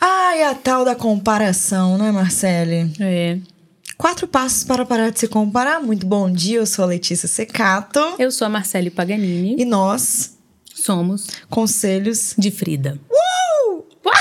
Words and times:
Ai, 0.00 0.44
a 0.44 0.54
tal 0.54 0.84
da 0.84 0.94
comparação, 0.94 1.98
né, 1.98 2.12
Marcele? 2.12 2.92
É. 3.00 3.38
Quatro 3.96 4.28
passos 4.28 4.62
para 4.62 4.84
parar 4.84 5.10
de 5.10 5.18
se 5.18 5.26
comparar. 5.26 5.80
Muito 5.80 6.06
bom 6.06 6.30
dia, 6.30 6.58
eu 6.58 6.66
sou 6.66 6.84
a 6.84 6.88
Letícia 6.88 7.26
Secato. 7.26 7.98
Eu 8.18 8.30
sou 8.30 8.46
a 8.46 8.48
Marcele 8.48 8.90
Paganini. 8.90 9.56
E 9.58 9.64
nós 9.64 10.36
somos 10.72 11.26
Conselhos 11.50 12.34
de 12.38 12.50
Frida. 12.50 12.98
Uh! 13.10 13.84
Uau! 14.06 14.14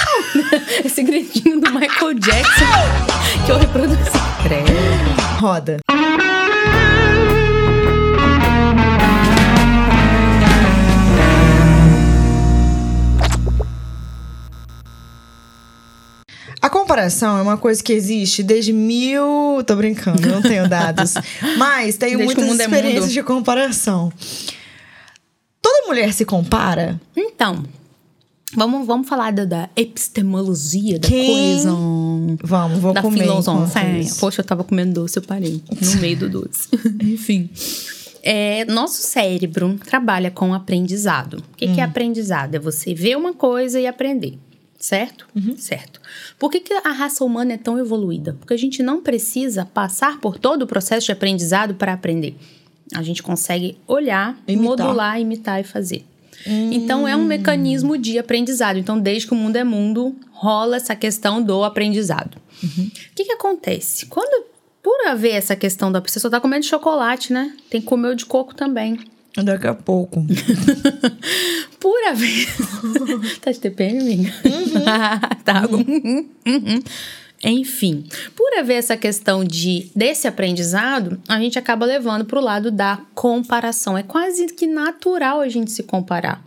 Esse 0.84 1.04
gritinho 1.04 1.62
do 1.62 1.72
Michael 1.72 2.16
Jackson 2.16 2.66
que 3.46 3.52
eu 3.52 3.58
reproduzi. 3.60 4.02
Credo. 4.44 5.40
Roda. 5.40 5.78
A 16.68 16.70
comparação 16.70 17.38
é 17.38 17.42
uma 17.42 17.56
coisa 17.56 17.82
que 17.82 17.94
existe 17.94 18.44
desde 18.44 18.74
mil. 18.74 19.64
Tô 19.66 19.74
brincando, 19.74 20.28
não 20.28 20.42
tenho 20.42 20.68
dados. 20.68 21.14
Mas 21.58 21.96
tenho 21.96 22.18
Desde 22.18 22.36
muitas 22.36 22.60
é 22.60 22.64
experiências 22.64 23.06
mundo. 23.06 23.14
de 23.14 23.24
comparação. 23.24 24.12
Toda 25.62 25.88
mulher 25.88 26.12
se 26.12 26.26
compara? 26.26 27.00
Então, 27.16 27.64
vamos, 28.54 28.86
vamos 28.86 29.08
falar 29.08 29.32
da, 29.32 29.46
da 29.46 29.70
epistemologia 29.78 31.00
da 31.00 31.08
Quem? 31.08 31.56
coisa. 31.56 31.70
Vamos, 32.44 32.80
vou 32.80 32.92
da 32.92 33.02
comer. 33.02 33.22
filosofia. 33.22 34.00
isso. 34.00 34.20
Poxa, 34.20 34.42
eu 34.42 34.46
tava 34.46 34.66
comendo 34.66 34.96
doce, 35.00 35.20
eu 35.20 35.24
parei 35.24 35.64
no 35.72 36.02
meio 36.02 36.18
do 36.18 36.30
doce. 36.30 36.68
Enfim. 37.02 37.50
É, 38.22 38.66
nosso 38.66 39.04
cérebro 39.04 39.80
trabalha 39.86 40.30
com 40.30 40.54
aprendizado. 40.54 41.36
O 41.36 41.56
que, 41.56 41.76
que 41.76 41.80
é 41.80 41.84
aprendizado? 41.86 42.56
É 42.56 42.60
você 42.60 42.94
ver 42.94 43.16
uma 43.16 43.34
coisa 43.34 43.80
e 43.80 43.88
aprender. 43.88 44.38
Certo? 44.80 45.28
Certo. 45.58 46.00
Por 46.38 46.52
que, 46.52 46.60
que 46.60 46.74
a 46.74 46.92
raça 46.92 47.24
humana 47.24 47.54
é 47.54 47.58
tão 47.58 47.80
evoluída? 47.80 48.36
Porque 48.40 48.54
a 48.54 48.58
gente 48.58 48.84
não 48.84 49.02
precisa 49.02 49.66
passar 49.66 50.20
por 50.20 50.38
todo 50.38 50.62
o 50.64 50.68
processo 50.68 51.08
de 51.08 51.12
aprendizado 51.12 51.76
para 51.76 51.94
aprender. 51.94 52.36
A 52.94 53.02
gente 53.02 53.24
consegue 53.24 53.78
olhar, 53.88 54.38
Imitar. 54.48 54.64
modular, 54.64 55.20
imitar 55.20 55.60
e 55.60 55.64
fazer. 55.64 56.06
Então 56.46 57.08
é 57.08 57.16
um 57.16 57.26
mecanismo 57.26 57.98
de 57.98 58.18
aprendizado. 58.20 58.78
Então, 58.78 59.00
desde 59.00 59.28
que 59.28 59.34
o 59.34 59.36
mundo 59.36 59.56
é 59.56 59.64
mundo, 59.64 60.16
rola 60.32 60.78
essa 60.78 60.96
questão 60.96 61.42
do 61.42 61.64
aprendizado. 61.64 62.38
O 62.64 62.92
que, 63.16 63.26
que 63.26 63.32
acontece? 63.32 64.06
Quando, 64.06 64.46
por 64.82 65.08
haver 65.08 65.32
essa 65.32 65.56
questão 65.56 65.92
da 65.92 66.00
pessoa, 66.00 66.22
só 66.22 66.30
tá 66.30 66.40
comendo 66.40 66.66
chocolate, 66.66 67.34
né? 67.34 67.54
Tem 67.70 67.82
que 67.82 67.88
comer 67.88 68.10
o 68.10 68.16
de 68.16 68.26
coco 68.26 68.56
também. 68.56 69.00
Daqui 69.44 69.68
a 69.68 69.74
pouco. 69.74 70.26
Por 71.80 72.08
haver. 72.08 72.48
tá 73.40 73.52
de 73.52 73.60
TPM, 73.60 74.00
amiga? 74.00 74.34
tá. 75.46 75.68
Uhum, 75.68 76.28
uhum. 76.46 76.84
Enfim, 77.44 78.04
por 78.36 78.58
haver 78.58 78.74
essa 78.78 78.98
questão 78.98 79.44
de 79.44 79.92
desse 79.96 80.28
aprendizado, 80.28 81.22
a 81.28 81.40
gente 81.40 81.60
acaba 81.60 81.86
levando 81.86 82.26
para 82.26 82.40
o 82.40 82.44
lado 82.44 82.72
da 82.72 83.00
comparação. 83.14 83.96
É 83.96 84.02
quase 84.02 84.48
que 84.48 84.66
natural 84.66 85.42
a 85.42 85.48
gente 85.48 85.70
se 85.70 85.84
comparar. 85.84 86.44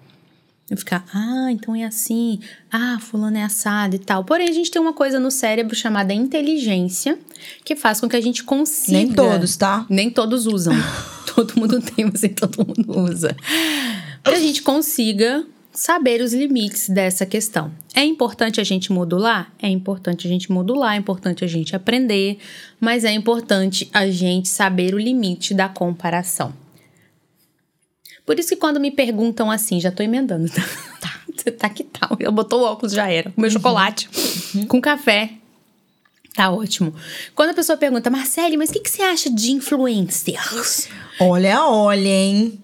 E 0.70 0.76
ficar, 0.76 1.04
ah, 1.12 1.50
então 1.50 1.74
é 1.74 1.84
assim, 1.84 2.38
ah, 2.70 2.98
fulano 3.00 3.36
é 3.36 3.42
assado 3.42 3.96
e 3.96 3.98
tal. 3.98 4.22
Porém, 4.24 4.48
a 4.48 4.52
gente 4.52 4.70
tem 4.70 4.80
uma 4.80 4.92
coisa 4.92 5.18
no 5.18 5.30
cérebro 5.30 5.74
chamada 5.74 6.14
inteligência, 6.14 7.18
que 7.64 7.74
faz 7.74 8.00
com 8.00 8.08
que 8.08 8.14
a 8.14 8.20
gente 8.20 8.44
consiga. 8.44 8.98
Nem 8.98 9.12
todos, 9.12 9.56
tá? 9.56 9.84
Nem 9.90 10.10
todos 10.10 10.46
usam. 10.46 10.74
todo 11.34 11.58
mundo 11.58 11.80
tem, 11.80 12.04
mas 12.04 12.22
nem 12.22 12.32
todo 12.32 12.64
mundo 12.64 13.00
usa. 13.00 13.36
Que 14.22 14.30
a 14.30 14.38
gente 14.38 14.62
consiga 14.62 15.44
saber 15.72 16.20
os 16.20 16.32
limites 16.32 16.88
dessa 16.88 17.24
questão. 17.24 17.72
É 17.94 18.04
importante 18.04 18.60
a 18.60 18.64
gente 18.64 18.92
modular? 18.92 19.52
É 19.60 19.68
importante 19.68 20.26
a 20.26 20.30
gente 20.30 20.52
modular, 20.52 20.94
é 20.94 20.98
importante 20.98 21.44
a 21.44 21.48
gente 21.48 21.74
aprender, 21.74 22.38
mas 22.78 23.04
é 23.04 23.12
importante 23.12 23.88
a 23.92 24.06
gente 24.08 24.48
saber 24.48 24.94
o 24.94 24.98
limite 24.98 25.54
da 25.54 25.68
comparação. 25.68 26.52
Por 28.30 28.38
isso 28.38 28.50
que 28.50 28.56
quando 28.56 28.78
me 28.78 28.92
perguntam 28.92 29.50
assim, 29.50 29.80
já 29.80 29.90
tô 29.90 30.04
emendando, 30.04 30.48
tá? 30.48 30.62
Tá, 31.00 31.20
você 31.36 31.50
tá 31.50 31.68
que 31.68 31.82
tal? 31.82 32.16
Eu 32.20 32.30
botou 32.30 32.60
o 32.60 32.62
óculos, 32.62 32.92
já 32.92 33.10
era. 33.10 33.32
Comeu 33.32 33.50
chocolate 33.50 34.08
com 34.68 34.80
café. 34.80 35.32
Tá 36.36 36.48
ótimo. 36.48 36.94
Quando 37.34 37.50
a 37.50 37.54
pessoa 37.54 37.76
pergunta, 37.76 38.08
Marcele, 38.08 38.56
mas 38.56 38.70
o 38.70 38.72
que, 38.72 38.78
que 38.78 38.88
você 38.88 39.02
acha 39.02 39.28
de 39.28 39.50
influencers? 39.50 40.88
Olha, 41.18 41.64
olha, 41.64 42.08
hein? 42.08 42.56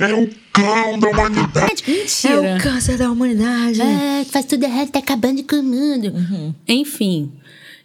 É 0.00 0.14
o 0.14 0.30
cão 0.50 0.98
da 0.98 1.10
humanidade. 1.10 1.84
Mentira. 1.86 2.32
É 2.32 2.56
o 2.56 2.58
câncer 2.62 2.96
da 2.96 3.12
humanidade. 3.12 3.82
Ah, 3.82 4.24
faz 4.30 4.46
tudo 4.46 4.64
errado, 4.64 4.88
tá 4.88 4.98
acabando 4.98 5.44
com 5.44 5.56
o 5.56 5.62
mundo. 5.62 6.56
Enfim, 6.66 7.30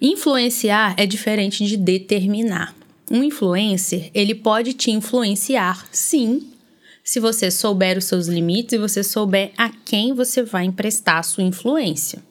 influenciar 0.01 0.93
é 0.95 1.05
diferente 1.05 1.65
de 1.65 1.75
determinar. 1.75 2.73
Um 3.11 3.21
influencer, 3.21 4.09
ele 4.13 4.33
pode 4.33 4.71
te 4.71 4.91
influenciar, 4.91 5.85
sim, 5.91 6.53
se 7.09 7.19
você 7.19 7.49
souber 7.49 7.97
os 7.97 8.05
seus 8.05 8.27
limites 8.27 8.73
e 8.73 8.77
você 8.77 9.03
souber 9.03 9.51
a 9.57 9.67
quem 9.67 10.13
você 10.13 10.43
vai 10.43 10.65
emprestar 10.65 11.17
a 11.17 11.23
sua 11.23 11.43
influência. 11.43 12.21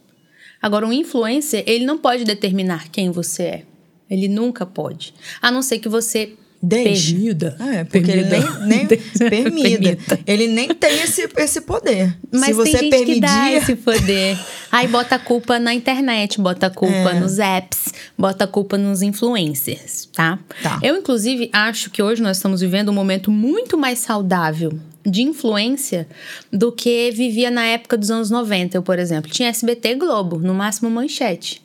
Agora, 0.62 0.86
um 0.86 0.92
influencer, 0.92 1.64
ele 1.66 1.84
não 1.84 1.98
pode 1.98 2.22
determinar 2.22 2.88
quem 2.88 3.10
você 3.10 3.42
é. 3.42 3.64
Ele 4.08 4.28
nunca 4.28 4.64
pode. 4.64 5.12
A 5.42 5.50
não 5.50 5.62
ser 5.62 5.80
que 5.80 5.88
você 5.88 6.34
Deixe. 6.60 7.12
permita. 7.14 7.56
É, 7.60 7.84
porque 7.84 8.10
ele 8.10 8.24
nem, 8.24 8.66
nem 8.66 8.86
permita. 9.30 10.18
Ele 10.26 10.46
nem 10.48 10.68
tem 10.74 11.00
esse, 11.02 11.28
esse 11.36 11.60
poder. 11.60 12.16
Mas 12.32 12.46
Se 12.46 12.52
você 12.52 12.78
tem 12.78 12.90
gente 12.90 13.14
que 13.14 13.20
dá 13.20 13.28
permitir. 13.28 13.56
esse 13.62 13.76
poder. 13.76 14.38
Aí 14.72 14.88
bota 14.88 15.14
a 15.14 15.18
culpa 15.18 15.58
na 15.58 15.72
internet, 15.72 16.40
bota 16.40 16.66
a 16.66 16.70
culpa 16.70 16.94
É. 17.12 17.20
nos 17.20 17.38
apps, 17.38 17.94
bota 18.18 18.44
a 18.44 18.46
culpa 18.46 18.76
nos 18.76 19.02
influencers, 19.02 20.08
tá? 20.12 20.38
Tá. 20.62 20.78
Eu, 20.82 20.96
inclusive, 20.96 21.48
acho 21.52 21.90
que 21.90 22.02
hoje 22.02 22.20
nós 22.20 22.36
estamos 22.38 22.60
vivendo 22.60 22.88
um 22.90 22.94
momento 22.94 23.30
muito 23.30 23.78
mais 23.78 24.00
saudável 24.00 24.72
de 25.06 25.22
influência 25.22 26.06
do 26.52 26.70
que 26.70 27.10
vivia 27.12 27.50
na 27.50 27.64
época 27.64 27.96
dos 27.96 28.10
anos 28.10 28.30
90. 28.30 28.76
Eu, 28.76 28.82
por 28.82 28.98
exemplo, 28.98 29.30
tinha 29.30 29.48
SBT 29.48 29.94
Globo, 29.94 30.38
no 30.38 30.52
máximo 30.52 30.90
manchete. 30.90 31.62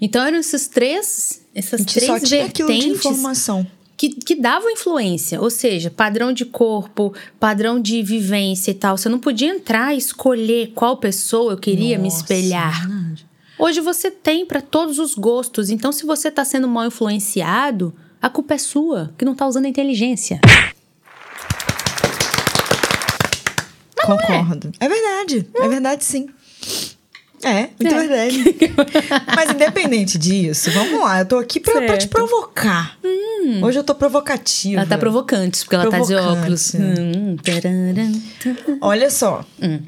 Então 0.00 0.24
eram 0.24 0.38
esses 0.38 0.68
três, 0.68 1.40
essas 1.54 1.80
Uhum. 1.80 1.86
Três 1.86 2.06
só 2.06 2.20
tinha 2.20 2.44
aquilo 2.44 2.68
de 2.68 2.74
vertentes 2.74 3.04
informação. 3.06 3.66
Que, 3.96 4.08
que 4.10 4.34
davam 4.34 4.70
influência, 4.70 5.40
ou 5.40 5.50
seja, 5.50 5.90
padrão 5.90 6.32
de 6.32 6.44
corpo, 6.44 7.14
padrão 7.38 7.80
de 7.80 8.02
vivência 8.02 8.70
e 8.70 8.74
tal. 8.74 8.96
Você 8.96 9.08
não 9.08 9.18
podia 9.18 9.48
entrar 9.48 9.94
e 9.94 9.98
escolher 9.98 10.72
qual 10.74 10.96
pessoa 10.96 11.52
eu 11.52 11.58
queria 11.58 11.96
me 11.98 12.04
Nossa, 12.04 12.18
espelhar. 12.18 12.88
verdade. 12.88 13.26
Hoje 13.58 13.80
você 13.80 14.10
tem 14.10 14.44
para 14.44 14.60
todos 14.60 14.98
os 14.98 15.14
gostos, 15.14 15.70
então 15.70 15.92
se 15.92 16.04
você 16.04 16.30
tá 16.30 16.44
sendo 16.44 16.66
mal 16.66 16.86
influenciado, 16.86 17.94
a 18.20 18.28
culpa 18.28 18.54
é 18.54 18.58
sua, 18.58 19.12
que 19.16 19.24
não 19.24 19.34
tá 19.34 19.46
usando 19.46 19.66
a 19.66 19.68
inteligência. 19.68 20.40
Concordo. 24.04 24.72
É. 24.80 24.88
verdade. 24.88 25.48
É 25.54 25.68
verdade, 25.68 26.04
sim. 26.04 26.28
É, 27.44 27.68
muito 27.80 27.94
É. 27.94 28.06
verdade. 28.06 28.54
Mas 29.36 29.50
independente 29.50 30.18
disso, 30.18 30.70
vamos 30.70 31.00
lá. 31.00 31.20
Eu 31.20 31.26
tô 31.26 31.36
aqui 31.38 31.60
pra, 31.60 31.72
pra 31.74 31.96
te 31.96 32.02
Certo. 32.02 32.08
provocar. 32.10 32.98
Hoje 33.62 33.78
eu 33.78 33.84
tô 33.84 33.94
provocativa. 33.94 34.80
Ela 34.80 34.88
tá 34.88 34.96
provocante, 34.98 35.60
porque 35.60 35.74
ela 35.74 35.90
tá 35.90 35.98
de 36.00 36.06
Provocante. 36.06 36.38
óculos. 36.38 36.74
Hum. 36.74 37.36
Olha 38.80 39.10
só. 39.10 39.44
Hum. 39.62 39.80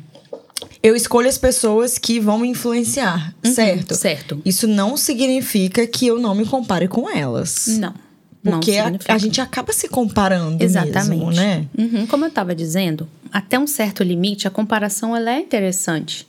Eu 0.82 0.94
escolho 0.94 1.28
as 1.28 1.38
pessoas 1.38 1.98
que 1.98 2.20
vão 2.20 2.38
me 2.38 2.48
influenciar, 2.48 3.34
certo? 3.42 3.90
Uhum, 3.92 3.96
certo. 3.96 4.42
Isso 4.44 4.66
não 4.68 4.96
significa 4.96 5.86
que 5.86 6.06
eu 6.06 6.18
não 6.18 6.34
me 6.34 6.46
compare 6.46 6.86
com 6.86 7.10
elas. 7.10 7.66
Não. 7.78 7.94
Porque 8.42 8.76
a, 8.76 8.92
a 9.08 9.18
gente 9.18 9.40
acaba 9.40 9.72
se 9.72 9.88
comparando 9.88 10.62
Exatamente. 10.62 11.08
mesmo, 11.08 11.32
né? 11.32 11.64
Uhum, 11.76 12.06
Como 12.06 12.24
eu 12.24 12.28
estava 12.28 12.54
dizendo, 12.54 13.08
até 13.32 13.58
um 13.58 13.66
certo 13.66 14.04
limite, 14.04 14.46
a 14.46 14.50
comparação 14.50 15.16
ela 15.16 15.32
é 15.32 15.40
interessante. 15.40 16.26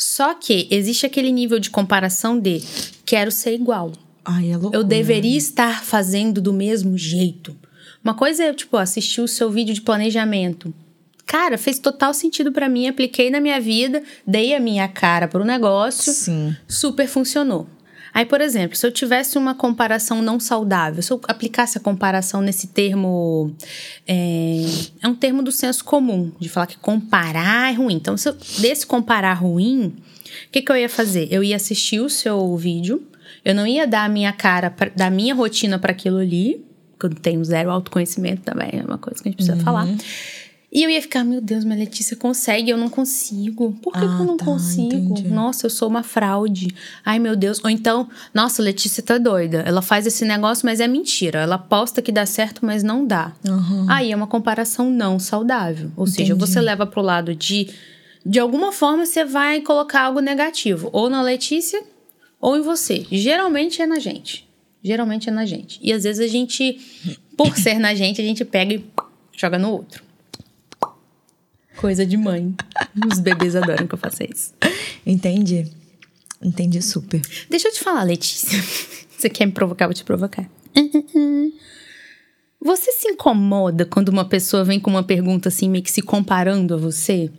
Só 0.00 0.32
que 0.32 0.66
existe 0.70 1.04
aquele 1.04 1.30
nível 1.30 1.58
de 1.58 1.68
comparação 1.68 2.40
de 2.40 2.62
quero 3.04 3.30
ser 3.30 3.52
igual. 3.52 3.92
Ai, 4.24 4.50
é 4.50 4.56
loucura. 4.56 4.78
Eu 4.78 4.82
deveria 4.82 5.36
estar 5.36 5.84
fazendo 5.84 6.40
do 6.40 6.54
mesmo 6.54 6.96
jeito. 6.96 7.54
Uma 8.02 8.14
coisa 8.14 8.44
é, 8.44 8.54
tipo, 8.54 8.78
assistir 8.78 9.20
o 9.20 9.28
seu 9.28 9.50
vídeo 9.50 9.74
de 9.74 9.82
planejamento. 9.82 10.72
Cara, 11.26 11.58
fez 11.58 11.78
total 11.78 12.14
sentido 12.14 12.50
pra 12.50 12.66
mim, 12.66 12.88
apliquei 12.88 13.28
na 13.28 13.40
minha 13.40 13.60
vida, 13.60 14.02
dei 14.26 14.54
a 14.54 14.58
minha 14.58 14.88
cara 14.88 15.28
pro 15.28 15.44
negócio, 15.44 16.14
Sim. 16.14 16.56
super 16.66 17.06
funcionou. 17.06 17.68
Aí, 18.12 18.24
por 18.24 18.40
exemplo, 18.40 18.76
se 18.76 18.86
eu 18.86 18.90
tivesse 18.90 19.38
uma 19.38 19.54
comparação 19.54 20.20
não 20.20 20.40
saudável, 20.40 21.02
se 21.02 21.12
eu 21.12 21.20
aplicasse 21.28 21.78
a 21.78 21.80
comparação 21.80 22.42
nesse 22.42 22.68
termo. 22.68 23.54
É, 24.06 24.64
é 25.02 25.08
um 25.08 25.14
termo 25.14 25.42
do 25.42 25.52
senso 25.52 25.84
comum, 25.84 26.32
de 26.38 26.48
falar 26.48 26.66
que 26.66 26.78
comparar 26.78 27.72
é 27.72 27.76
ruim. 27.76 27.94
Então, 27.94 28.16
se 28.16 28.28
eu 28.28 28.36
desse 28.58 28.86
comparar 28.86 29.34
ruim, 29.34 29.94
o 30.48 30.50
que, 30.50 30.62
que 30.62 30.72
eu 30.72 30.76
ia 30.76 30.88
fazer? 30.88 31.28
Eu 31.30 31.42
ia 31.42 31.56
assistir 31.56 32.00
o 32.00 32.08
seu 32.08 32.56
vídeo, 32.56 33.02
eu 33.44 33.54
não 33.54 33.66
ia 33.66 33.86
dar 33.86 34.04
a 34.04 34.08
minha 34.08 34.32
cara, 34.32 34.70
pra, 34.70 34.90
da 34.94 35.10
minha 35.10 35.34
rotina 35.34 35.78
para 35.78 35.92
aquilo 35.92 36.18
ali, 36.18 36.64
porque 36.98 37.06
eu 37.06 37.20
tenho 37.20 37.44
zero 37.44 37.70
autoconhecimento 37.70 38.42
também, 38.42 38.70
é 38.72 38.82
uma 38.82 38.98
coisa 38.98 39.22
que 39.22 39.28
a 39.28 39.32
gente 39.32 39.36
precisa 39.36 39.56
falar. 39.64 39.86
E 40.72 40.84
eu 40.84 40.88
ia 40.90 41.02
ficar, 41.02 41.24
meu 41.24 41.40
Deus, 41.40 41.64
mas 41.64 41.76
Letícia 41.78 42.16
consegue, 42.16 42.70
eu 42.70 42.76
não 42.78 42.88
consigo. 42.88 43.72
Por 43.82 43.92
que, 43.92 43.98
que 43.98 44.04
Ah, 44.04 44.18
eu 44.20 44.24
não 44.24 44.36
tá, 44.36 44.44
consigo? 44.44 44.94
entendi. 44.94 45.28
Nossa, 45.28 45.66
eu 45.66 45.70
sou 45.70 45.88
uma 45.88 46.04
fraude. 46.04 46.68
Ai, 47.04 47.18
meu 47.18 47.34
Deus. 47.34 47.60
Ou 47.64 47.68
então, 47.68 48.08
nossa, 48.32 48.62
Letícia 48.62 49.02
tá 49.02 49.18
doida. 49.18 49.64
Ela 49.66 49.82
faz 49.82 50.06
esse 50.06 50.24
negócio, 50.24 50.64
mas 50.64 50.78
é 50.78 50.86
mentira. 50.86 51.40
Ela 51.40 51.58
posta 51.58 52.00
que 52.00 52.12
dá 52.12 52.24
certo, 52.24 52.64
mas 52.64 52.84
não 52.84 53.04
dá. 53.04 53.32
Aí 53.88 54.12
é 54.12 54.16
uma 54.16 54.28
comparação 54.28 54.88
não 54.88 55.18
saudável. 55.18 55.90
Ou 55.96 56.06
seja, 56.06 56.34
Entendi. 56.34 56.38
você 56.52 56.60
leva 56.60 56.86
pro 56.86 57.02
lado 57.02 57.34
de. 57.34 57.68
De 58.24 58.38
alguma 58.38 58.70
forma, 58.70 59.04
você 59.06 59.24
vai 59.24 59.60
colocar 59.62 60.02
algo 60.02 60.20
negativo. 60.20 60.88
Ou 60.92 61.10
na 61.10 61.20
Letícia, 61.20 61.82
ou 62.40 62.56
em 62.56 62.60
você. 62.62 63.04
Geralmente 63.10 63.82
é 63.82 63.86
na 63.86 63.98
gente. 63.98 64.46
Geralmente 64.84 65.28
é 65.28 65.32
na 65.32 65.44
gente. 65.46 65.80
E 65.82 65.92
às 65.92 66.04
vezes 66.04 66.24
a 66.24 66.28
gente, 66.30 66.78
por 67.36 67.56
ser 67.56 67.78
na 67.80 67.92
gente, 67.94 68.20
a 68.20 68.24
gente 68.24 68.44
pega 68.44 68.74
e 68.74 68.84
joga 69.36 69.58
no 69.58 69.70
outro. 69.72 70.08
Coisa 71.80 72.04
de 72.04 72.16
mãe. 72.18 72.54
Os 73.10 73.18
bebês 73.18 73.56
adoram 73.56 73.86
que 73.86 73.94
eu 73.94 73.98
faça 73.98 74.22
isso. 74.22 74.52
Entendi. 75.06 75.66
Entendi 76.42 76.82
super. 76.82 77.22
Deixa 77.48 77.68
eu 77.68 77.72
te 77.72 77.80
falar, 77.80 78.02
Letícia. 78.02 78.62
Você 79.16 79.30
quer 79.30 79.46
me 79.46 79.52
provocar? 79.52 79.86
Vou 79.86 79.94
te 79.94 80.04
provocar. 80.04 80.46
Você 82.62 82.92
se 82.92 83.08
incomoda 83.08 83.86
quando 83.86 84.10
uma 84.10 84.26
pessoa 84.26 84.62
vem 84.62 84.78
com 84.78 84.90
uma 84.90 85.02
pergunta 85.02 85.48
assim, 85.48 85.70
meio 85.70 85.82
que 85.82 85.90
se 85.90 86.02
comparando 86.02 86.74
a 86.74 86.76
você? 86.76 87.30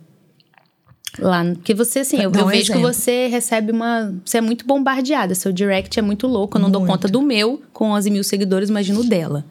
Lá, 1.16 1.44
porque 1.44 1.72
você, 1.74 2.00
assim, 2.00 2.20
eu, 2.20 2.30
Dá 2.30 2.40
eu 2.40 2.46
um 2.46 2.48
vejo 2.48 2.72
que 2.72 2.78
você 2.78 3.28
recebe 3.28 3.70
uma. 3.70 4.12
Você 4.24 4.38
é 4.38 4.40
muito 4.40 4.66
bombardeada. 4.66 5.36
Seu 5.36 5.52
direct 5.52 5.96
é 5.96 6.02
muito 6.02 6.26
louco. 6.26 6.56
Eu 6.56 6.62
não 6.62 6.70
dou 6.70 6.80
Muito. 6.80 6.90
conta 6.90 7.06
do 7.06 7.22
meu 7.22 7.62
com 7.72 7.90
11 7.90 8.10
mil 8.10 8.24
seguidores, 8.24 8.70
imagino 8.70 9.00
o 9.00 9.04
dela. 9.04 9.44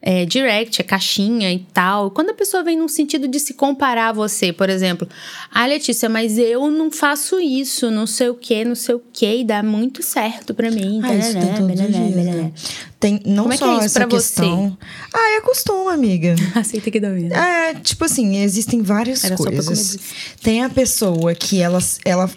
É, 0.00 0.24
direct, 0.24 0.80
é 0.80 0.84
caixinha 0.84 1.52
e 1.52 1.58
tal. 1.74 2.12
Quando 2.12 2.30
a 2.30 2.34
pessoa 2.34 2.62
vem 2.62 2.78
num 2.78 2.86
sentido 2.86 3.26
de 3.26 3.40
se 3.40 3.52
comparar 3.54 4.10
a 4.10 4.12
você, 4.12 4.52
por 4.52 4.70
exemplo, 4.70 5.08
ah, 5.52 5.66
Letícia, 5.66 6.08
mas 6.08 6.38
eu 6.38 6.70
não 6.70 6.88
faço 6.88 7.40
isso, 7.40 7.90
não 7.90 8.06
sei 8.06 8.28
o 8.28 8.34
que, 8.36 8.64
não 8.64 8.76
sei 8.76 8.94
o 8.94 9.02
que, 9.12 9.40
e 9.40 9.44
dá 9.44 9.60
muito 9.60 10.00
certo 10.00 10.54
pra 10.54 10.70
mim. 10.70 11.00
Ah, 11.02 11.14
isso 11.14 11.32
tem 11.32 11.40
Tarará, 11.40 11.56
todos 11.58 11.80
os 11.80 11.86
dias, 11.86 12.14
né? 12.14 12.52
Tem 13.00 13.20
não 13.26 13.42
Como 13.44 13.52
é 13.54 13.56
que 13.56 13.64
só 13.64 13.72
é 13.72 13.76
isso 13.76 13.84
essa 13.86 14.00
pra 14.00 14.08
você? 14.08 14.16
questão. 14.16 14.78
Ah, 15.12 15.30
é 15.36 15.40
costume, 15.40 15.92
amiga. 15.92 16.36
Aceita 16.54 16.90
que 16.92 17.00
dá 17.00 17.10
medo. 17.10 17.34
É, 17.34 17.74
tipo 17.74 18.04
assim, 18.04 18.36
existem 18.42 18.82
várias 18.82 19.24
Era 19.24 19.36
coisas. 19.36 19.98
Tem 20.40 20.62
a 20.62 20.70
pessoa 20.70 21.34
que 21.34 21.60
ela. 21.60 21.80
ela 22.04 22.30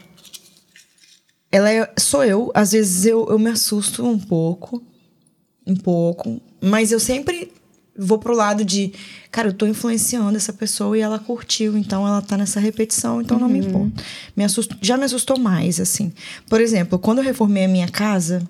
ela 1.51 1.69
é, 1.71 1.91
sou 1.99 2.23
eu, 2.23 2.49
às 2.53 2.71
vezes 2.71 3.05
eu, 3.05 3.27
eu 3.29 3.37
me 3.37 3.49
assusto 3.49 4.05
um 4.07 4.17
pouco, 4.17 4.81
um 5.65 5.75
pouco, 5.75 6.41
mas 6.61 6.91
eu 6.91 6.99
sempre 6.99 7.51
vou 7.97 8.17
pro 8.17 8.33
lado 8.33 8.63
de, 8.65 8.93
cara, 9.29 9.49
eu 9.49 9.53
tô 9.53 9.65
influenciando 9.67 10.35
essa 10.37 10.53
pessoa 10.53 10.97
e 10.97 11.01
ela 11.01 11.19
curtiu, 11.19 11.77
então 11.77 12.07
ela 12.07 12.21
tá 12.21 12.37
nessa 12.37 12.59
repetição, 12.59 13.21
então 13.21 13.37
não 13.37 13.49
me 13.49 13.59
Uhum. 13.61 13.67
importa. 13.67 14.03
Me 14.35 14.43
assusto, 14.43 14.75
já 14.81 14.97
me 14.97 15.03
assustou 15.03 15.37
mais, 15.37 15.79
assim. 15.79 16.11
Por 16.49 16.61
exemplo, 16.61 16.97
quando 16.97 17.19
eu 17.19 17.23
reformei 17.23 17.65
a 17.65 17.67
minha 17.67 17.87
casa, 17.87 18.41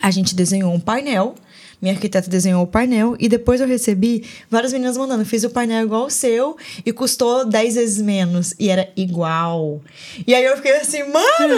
a 0.00 0.10
gente 0.10 0.34
desenhou 0.34 0.72
um 0.72 0.80
painel. 0.80 1.34
Minha 1.82 1.94
arquiteta 1.94 2.28
desenhou 2.28 2.62
o 2.62 2.66
painel 2.66 3.16
e 3.18 3.26
depois 3.26 3.58
eu 3.60 3.66
recebi 3.66 4.24
várias 4.50 4.70
meninas 4.72 4.98
mandando. 4.98 5.24
Fiz 5.24 5.44
o 5.44 5.50
painel 5.50 5.82
igual 5.86 6.06
o 6.06 6.10
seu 6.10 6.54
e 6.84 6.92
custou 6.92 7.46
10 7.46 7.74
vezes 7.74 8.02
menos. 8.02 8.54
E 8.58 8.68
era 8.68 8.90
igual. 8.94 9.80
E 10.26 10.34
aí 10.34 10.44
eu 10.44 10.56
fiquei 10.56 10.76
assim, 10.76 11.02
mano! 11.04 11.54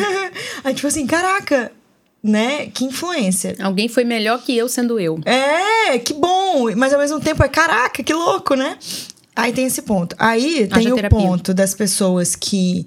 aí, 0.64 0.72
tipo 0.74 0.86
assim, 0.86 1.06
caraca, 1.06 1.70
né? 2.22 2.66
Que 2.66 2.84
influência. 2.84 3.54
Alguém 3.60 3.88
foi 3.88 4.04
melhor 4.04 4.42
que 4.42 4.56
eu 4.56 4.68
sendo 4.68 4.98
eu. 4.98 5.20
É, 5.24 5.98
que 5.98 6.14
bom! 6.14 6.74
Mas 6.76 6.92
ao 6.92 6.98
mesmo 6.98 7.20
tempo 7.20 7.42
é 7.42 7.48
caraca, 7.48 8.02
que 8.02 8.12
louco, 8.12 8.54
né? 8.54 8.76
Aí 9.34 9.52
tem 9.52 9.66
esse 9.66 9.82
ponto. 9.82 10.16
Aí 10.18 10.66
tem 10.66 10.90
o 10.90 10.96
terapia. 10.96 11.18
ponto 11.18 11.54
das 11.54 11.74
pessoas 11.74 12.34
que 12.34 12.86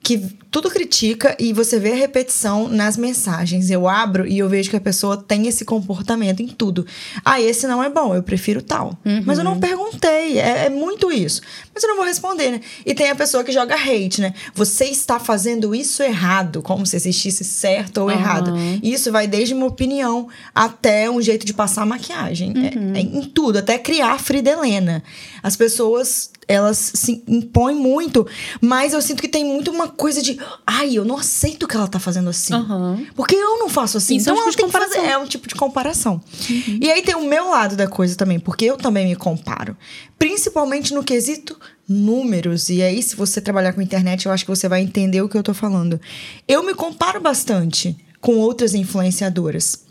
que 0.00 0.18
tudo 0.50 0.70
critica 0.70 1.36
e 1.38 1.52
você 1.52 1.78
vê 1.78 1.92
a 1.92 1.96
repetição 1.96 2.66
nas 2.68 2.96
mensagens. 2.96 3.68
Eu 3.70 3.86
abro 3.86 4.26
e 4.26 4.38
eu 4.38 4.48
vejo 4.48 4.70
que 4.70 4.76
a 4.76 4.80
pessoa 4.80 5.16
tem 5.18 5.46
esse 5.46 5.64
comportamento 5.64 6.40
em 6.40 6.46
tudo. 6.46 6.86
Ah, 7.22 7.38
esse 7.40 7.66
não 7.66 7.82
é 7.84 7.90
bom, 7.90 8.14
eu 8.14 8.22
prefiro 8.22 8.62
tal. 8.62 8.98
Mas 9.26 9.36
eu 9.36 9.44
não 9.44 9.58
perguntei, 9.60 10.38
é, 10.38 10.66
é 10.66 10.68
muito 10.70 11.12
isso. 11.12 11.42
Mas 11.74 11.82
eu 11.82 11.90
não 11.90 11.96
vou 11.96 12.06
responder, 12.06 12.52
né? 12.52 12.60
E 12.86 12.94
tem 12.94 13.10
a 13.10 13.14
pessoa 13.14 13.44
que 13.44 13.52
joga 13.52 13.74
hate, 13.74 14.22
né? 14.22 14.32
Você 14.54 14.86
está 14.86 15.18
fazendo 15.20 15.74
isso 15.74 16.02
errado, 16.02 16.62
como 16.62 16.86
se 16.86 16.96
existisse 16.96 17.44
certo 17.44 17.98
ou 17.98 18.10
errado. 18.10 18.54
Isso 18.82 19.12
vai 19.12 19.26
desde 19.26 19.52
uma 19.52 19.66
opinião 19.66 20.28
até 20.54 21.10
um 21.10 21.20
jeito 21.20 21.44
de 21.44 21.52
passar 21.52 21.84
maquiagem. 21.84 22.54
É- 22.56 22.98
é 22.98 23.00
em 23.02 23.24
tudo, 23.24 23.58
até 23.58 23.76
criar 23.76 24.18
Frida 24.18 24.50
Helena. 24.50 25.02
As 25.42 25.54
pessoas, 25.56 26.30
elas 26.48 26.92
se 26.94 27.22
impõem 27.28 27.76
muito, 27.76 28.26
mas 28.60 28.94
eu 28.94 29.02
sinto 29.02 29.20
que 29.20 29.28
tem 29.28 29.44
muito 29.44 29.70
uma 29.70 29.86
coisa 29.86 30.22
de, 30.22 30.38
ai, 30.66 30.94
eu 30.94 31.04
não 31.04 31.18
aceito 31.18 31.68
que 31.68 31.76
ela 31.76 31.86
tá 31.86 32.00
fazendo 32.00 32.30
assim. 32.30 32.54
Aham. 32.54 33.06
Porque 33.14 33.36
eu 33.36 33.58
não 33.58 33.68
faço 33.68 33.98
assim. 33.98 34.16
Isso 34.16 34.30
é 34.30 34.32
um 34.32 34.36
então 34.36 34.50
tipo 34.50 34.62
ela 34.62 34.70
de 34.70 34.72
tem 34.72 34.88
que 34.88 34.96
fazer. 34.96 35.12
É 35.12 35.18
um 35.18 35.26
tipo 35.26 35.46
de 35.46 35.54
comparação. 35.54 36.20
E 36.80 36.90
aí 36.90 37.02
tem 37.02 37.14
o 37.14 37.24
meu 37.24 37.50
lado 37.50 37.76
da 37.76 37.86
coisa 37.86 38.16
também, 38.16 38.40
porque 38.40 38.64
eu 38.64 38.78
também 38.78 39.06
me 39.06 39.14
comparo. 39.14 39.76
Principalmente 40.18 40.94
no 40.94 41.04
quesito 41.04 41.56
números. 41.86 42.68
E 42.68 42.82
aí, 42.82 43.02
se 43.02 43.14
você 43.14 43.40
trabalhar 43.40 43.72
com 43.72 43.82
internet, 43.82 44.26
eu 44.26 44.32
acho 44.32 44.44
que 44.44 44.50
você 44.50 44.68
vai 44.68 44.80
entender 44.80 45.22
o 45.22 45.28
que 45.28 45.36
eu 45.36 45.42
tô 45.42 45.54
falando. 45.54 46.00
Eu 46.46 46.62
me 46.62 46.74
comparo 46.74 47.20
bastante 47.20 47.96
com 48.20 48.36
outras 48.36 48.74
influenciadoras. 48.74 49.87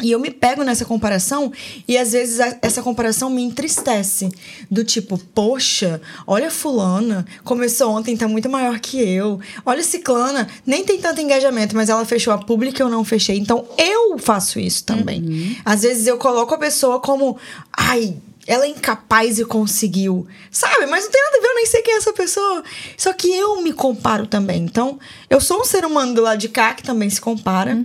E 0.00 0.12
eu 0.12 0.20
me 0.20 0.30
pego 0.30 0.62
nessa 0.62 0.84
comparação 0.84 1.52
e 1.88 1.98
às 1.98 2.12
vezes 2.12 2.38
a- 2.38 2.56
essa 2.62 2.80
comparação 2.82 3.28
me 3.28 3.42
entristece. 3.42 4.28
Do 4.70 4.84
tipo, 4.84 5.18
poxa, 5.34 6.00
olha 6.26 6.50
fulana, 6.52 7.26
começou 7.42 7.90
ontem, 7.96 8.16
tá 8.16 8.28
muito 8.28 8.48
maior 8.48 8.78
que 8.78 8.96
eu. 9.00 9.40
Olha 9.66 9.82
ciclana, 9.82 10.46
nem 10.64 10.84
tem 10.84 10.98
tanto 11.00 11.20
engajamento, 11.20 11.74
mas 11.74 11.88
ela 11.88 12.04
fechou 12.04 12.32
a 12.32 12.38
pública 12.38 12.80
e 12.80 12.84
eu 12.84 12.88
não 12.88 13.02
fechei. 13.04 13.38
Então 13.38 13.66
eu 13.76 14.16
faço 14.18 14.60
isso 14.60 14.84
também. 14.84 15.56
Às 15.64 15.82
vezes 15.82 16.06
eu 16.06 16.16
coloco 16.16 16.54
a 16.54 16.58
pessoa 16.58 17.00
como, 17.00 17.36
ai, 17.76 18.16
ela 18.46 18.66
é 18.66 18.68
incapaz 18.68 19.38
e 19.40 19.44
conseguiu. 19.44 20.26
Sabe? 20.50 20.86
Mas 20.86 21.04
não 21.06 21.10
tem 21.10 21.22
nada 21.24 21.38
a 21.38 21.40
ver, 21.40 21.46
eu 21.48 21.54
nem 21.56 21.66
sei 21.66 21.82
quem 21.82 21.94
é 21.94 21.96
essa 21.96 22.12
pessoa. 22.12 22.62
Só 22.96 23.12
que 23.12 23.28
eu 23.28 23.60
me 23.62 23.72
comparo 23.72 24.26
também. 24.28 24.62
Então, 24.62 24.96
eu 25.28 25.40
sou 25.40 25.60
um 25.60 25.64
ser 25.64 25.84
humano 25.84 26.14
do 26.14 26.22
lado 26.22 26.38
de 26.38 26.48
cá 26.48 26.72
que 26.72 26.84
também 26.84 27.10
se 27.10 27.20
compara. 27.20 27.76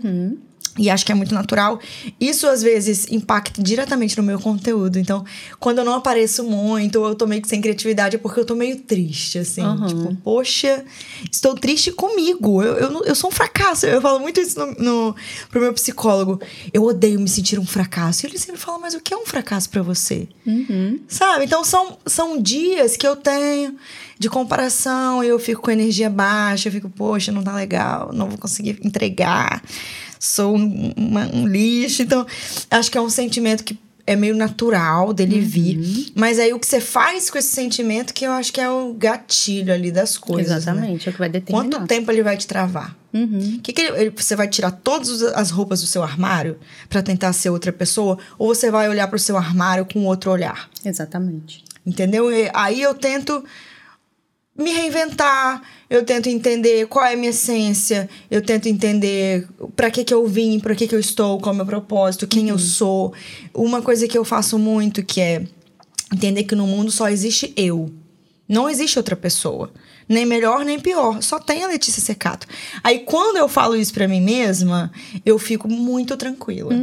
E 0.78 0.90
acho 0.90 1.06
que 1.06 1.12
é 1.12 1.16
muito 1.16 1.36
natural. 1.36 1.80
Isso 2.20 2.48
às 2.48 2.64
vezes 2.64 3.06
impacta 3.12 3.62
diretamente 3.62 4.18
no 4.18 4.24
meu 4.24 4.40
conteúdo. 4.40 4.98
Então, 4.98 5.24
quando 5.60 5.80
eu 5.80 5.86
não 5.86 5.94
apareço 5.94 6.44
muito, 6.44 7.00
ou 7.00 7.10
eu 7.10 7.16
tô 7.16 7.28
meio 7.28 7.42
que 7.42 7.48
sem 7.48 7.62
criatividade, 7.62 8.16
é 8.16 8.20
porque 8.20 8.40
eu 8.40 8.46
tô 8.46 8.56
meio 8.56 8.78
triste, 8.78 9.38
assim. 9.38 9.62
Aham. 9.62 9.88
Tipo, 9.88 10.16
poxa, 10.24 10.84
estou 11.32 11.54
triste 11.54 11.92
comigo. 11.92 12.64
Eu, 12.64 12.74
eu, 12.76 13.04
eu 13.04 13.16
sou 13.16 13.30
um 13.30 13.34
fracasso. 13.34 13.86
Eu 13.86 14.02
falo 14.02 14.20
muito 14.20 14.40
isso 14.40 14.60
no, 14.60 14.74
no, 14.74 15.16
pro 15.52 15.62
meu 15.62 15.74
psicólogo. 15.74 16.42
Eu 16.74 16.84
odeio 16.84 17.20
me 17.20 17.30
sentir 17.30 17.60
um 17.60 17.66
fracasso. 17.66 18.26
E 18.26 18.30
ele 18.30 18.40
sempre 18.40 18.60
fala, 18.60 18.80
mas 18.80 18.96
o 18.96 19.00
que 19.00 19.14
é 19.14 19.18
um 19.18 19.26
fracasso 19.26 19.70
pra 19.70 19.84
você? 19.84 20.28
Sabe? 21.08 21.46
Então 21.46 21.64
são, 21.64 21.98
são 22.06 22.42
dias 22.42 22.98
que 22.98 23.06
eu 23.06 23.16
tenho 23.16 23.76
de 24.18 24.30
comparação 24.30 25.24
e 25.24 25.28
eu 25.28 25.38
fico 25.38 25.62
com 25.62 25.72
energia 25.72 26.10
baixa, 26.10 26.68
eu 26.68 26.72
fico, 26.72 26.90
poxa, 26.90 27.32
não 27.32 27.44
tá 27.44 27.54
legal, 27.54 28.12
não 28.14 28.30
vou 28.30 28.38
conseguir 28.38 28.80
entregar, 28.84 29.62
sou 30.26 30.56
um, 30.56 30.94
uma- 30.96 31.28
um 31.34 31.46
lixo. 31.48 32.02
Então, 32.02 32.26
acho 32.72 32.90
que 32.92 32.98
é 32.98 33.02
um 33.02 33.10
sentimento 33.10 33.64
que 33.64 33.78
é 34.06 34.16
meio 34.18 34.36
natural 34.36 35.14
dele 35.14 35.40
vir. 35.40 36.12
Mas 36.14 36.38
aí 36.38 36.52
o 36.54 36.60
que 36.60 36.68
você 36.68 36.82
faz 36.82 37.30
com 37.30 37.38
esse 37.38 37.50
sentimento 37.54 38.14
que 38.14 38.26
eu 38.26 38.32
acho 38.34 38.52
que 38.52 38.60
é 38.60 38.70
o 38.70 38.94
gatilho 38.94 39.74
ali 39.74 39.92
das 39.92 40.18
coisas. 40.18 40.50
né? 40.52 40.58
Exatamente, 40.58 41.08
é 41.08 41.10
o 41.10 41.14
que 41.14 41.20
vai 41.20 41.30
determinar. 41.30 41.78
Quanto 41.78 41.88
tempo 41.88 42.12
ele 42.12 42.22
vai 42.22 42.36
te 42.36 42.46
travar? 42.46 42.96
Que 43.64 43.72
que 43.72 43.82
ele- 43.82 43.98
ele- 44.02 44.14
você 44.16 44.36
vai 44.36 44.48
tirar 44.48 44.72
todas 44.72 45.22
as 45.22 45.52
roupas 45.52 45.80
do 45.82 45.88
seu 45.88 46.04
armário 46.04 46.58
pra 46.90 47.02
tentar 47.02 47.32
ser 47.32 47.50
outra 47.50 47.72
pessoa? 47.72 48.18
Ou 48.38 48.54
você 48.54 48.70
vai 48.72 48.90
olhar 48.90 49.08
pro 49.08 49.18
seu 49.20 49.38
armário 49.38 49.86
com 49.86 50.04
outro 50.06 50.32
olhar? 50.32 50.70
Exatamente. 50.84 51.64
Entendeu? 51.86 52.32
E 52.32 52.50
aí 52.54 52.82
eu 52.82 52.94
tento 52.94 53.44
me 54.58 54.72
reinventar, 54.72 55.62
eu 55.90 56.04
tento 56.06 56.28
entender 56.30 56.88
qual 56.88 57.06
é 57.06 57.14
a 57.14 57.18
minha 57.18 57.32
essência, 57.32 58.10
eu 58.30 58.42
tento 58.42 58.68
entender 58.68 59.48
pra 59.76 59.90
que 59.90 60.04
que 60.04 60.14
eu 60.14 60.26
vim, 60.28 60.60
pra 60.60 60.76
que 60.76 60.88
que 60.88 60.96
eu 60.96 61.00
estou, 61.00 61.40
qual 61.40 61.52
é 61.52 61.54
o 61.54 61.58
meu 61.58 61.66
propósito, 61.66 62.28
quem 62.28 62.50
eu 62.50 62.60
sou. 62.60 63.14
Uma 63.54 63.82
coisa 63.82 64.08
que 64.08 64.18
eu 64.18 64.24
faço 64.24 64.60
muito 64.60 65.04
que 65.04 65.20
é 65.20 65.44
entender 66.14 66.44
que 66.44 66.56
no 66.56 66.68
mundo 66.68 66.92
só 66.92 67.10
existe 67.10 67.52
eu. 67.56 67.92
Não 68.48 68.70
existe 68.70 69.00
outra 69.00 69.16
pessoa. 69.16 69.72
Nem 70.08 70.26
melhor, 70.26 70.64
nem 70.66 70.80
pior. 70.80 71.22
Só 71.22 71.40
tem 71.40 71.64
a 71.64 71.68
Letícia 71.68 72.02
Secato. 72.02 72.48
Aí, 72.84 73.00
quando 73.00 73.38
eu 73.38 73.48
falo 73.48 73.76
isso 73.76 73.94
pra 73.94 74.08
mim 74.08 74.22
mesma, 74.22 74.92
eu 75.26 75.38
fico 75.40 75.68
muito 75.70 76.16
tranquila. 76.18 76.74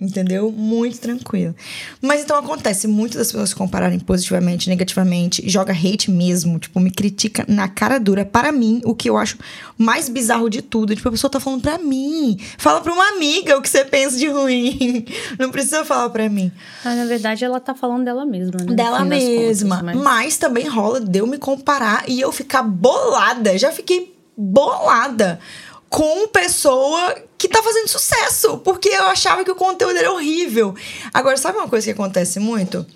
Entendeu? 0.00 0.50
Muito 0.50 0.98
tranquila. 0.98 1.54
Mas 2.00 2.22
então 2.22 2.36
acontece 2.36 2.86
muito 2.86 3.16
das 3.18 3.28
pessoas 3.28 3.50
se 3.50 3.56
compararem 3.56 3.98
positivamente, 3.98 4.68
negativamente, 4.68 5.48
joga 5.48 5.72
hate 5.72 6.10
mesmo, 6.10 6.58
tipo, 6.58 6.78
me 6.80 6.90
critica 6.90 7.44
na 7.48 7.68
cara 7.68 7.98
dura. 7.98 8.24
Para 8.24 8.52
mim, 8.52 8.80
o 8.84 8.94
que 8.94 9.08
eu 9.08 9.16
acho 9.16 9.38
mais 9.76 10.08
bizarro 10.08 10.48
de 10.48 10.62
tudo, 10.62 10.94
tipo, 10.94 11.08
a 11.08 11.12
pessoa 11.12 11.30
tá 11.30 11.40
falando 11.40 11.62
pra 11.62 11.78
mim. 11.78 12.38
Fala 12.58 12.80
pra 12.80 12.92
uma 12.92 13.08
amiga 13.16 13.56
o 13.56 13.62
que 13.62 13.68
você 13.68 13.84
pensa 13.84 14.16
de 14.16 14.26
ruim. 14.28 15.04
Não 15.38 15.50
precisa 15.50 15.84
falar 15.84 16.10
pra 16.10 16.28
mim. 16.28 16.50
Ah, 16.84 16.94
na 16.94 17.04
verdade, 17.04 17.44
ela 17.44 17.60
tá 17.60 17.74
falando 17.74 18.04
dela 18.04 18.24
mesma, 18.26 18.58
né? 18.64 18.74
Dela 18.74 19.04
mesma. 19.04 19.76
contas, 19.76 19.94
mas- 19.94 19.96
mas... 19.96 20.36
também 20.36 20.66
rola 20.68 21.00
de 21.00 21.18
eu 21.18 21.26
me 21.26 21.38
comparar 21.38 22.04
e 22.08 22.20
eu 22.20 22.30
ficar 22.32 22.57
bolada. 22.62 23.56
Já 23.58 23.72
fiquei 23.72 24.16
bolada 24.36 25.40
com 25.88 26.28
pessoa 26.28 27.16
que 27.36 27.48
tá 27.48 27.62
fazendo 27.62 27.88
sucesso. 27.88 28.58
Porque 28.58 28.88
eu 28.88 29.06
achava 29.06 29.44
que 29.44 29.50
o 29.50 29.54
conteúdo 29.54 29.96
era 29.96 30.12
horrível. 30.12 30.74
Agora, 31.12 31.36
sabe 31.36 31.58
uma 31.58 31.68
coisa 31.68 31.86
que 31.86 31.92
acontece 31.92 32.38
muito? 32.38 32.86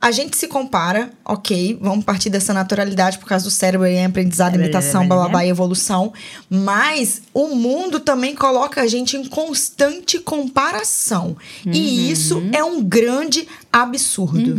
A 0.00 0.10
gente 0.10 0.36
se 0.36 0.46
compara, 0.48 1.10
ok, 1.24 1.78
vamos 1.80 2.04
partir 2.04 2.28
dessa 2.28 2.52
naturalidade 2.52 3.16
por 3.16 3.26
causa 3.26 3.46
do 3.46 3.50
cérebro 3.50 3.86
e 3.86 4.04
aprendizado, 4.04 4.54
imitação, 4.54 5.08
blá 5.08 5.16
blá 5.16 5.28
blá, 5.30 5.46
e 5.46 5.48
evolução. 5.48 6.12
Mas 6.50 7.22
o 7.32 7.48
mundo 7.54 7.98
também 7.98 8.34
coloca 8.34 8.82
a 8.82 8.86
gente 8.86 9.16
em 9.16 9.24
constante 9.24 10.18
comparação. 10.18 11.34
E 11.64 12.10
isso 12.10 12.42
é 12.52 12.62
um 12.62 12.82
grande 12.84 13.48
absurdo. 13.72 14.54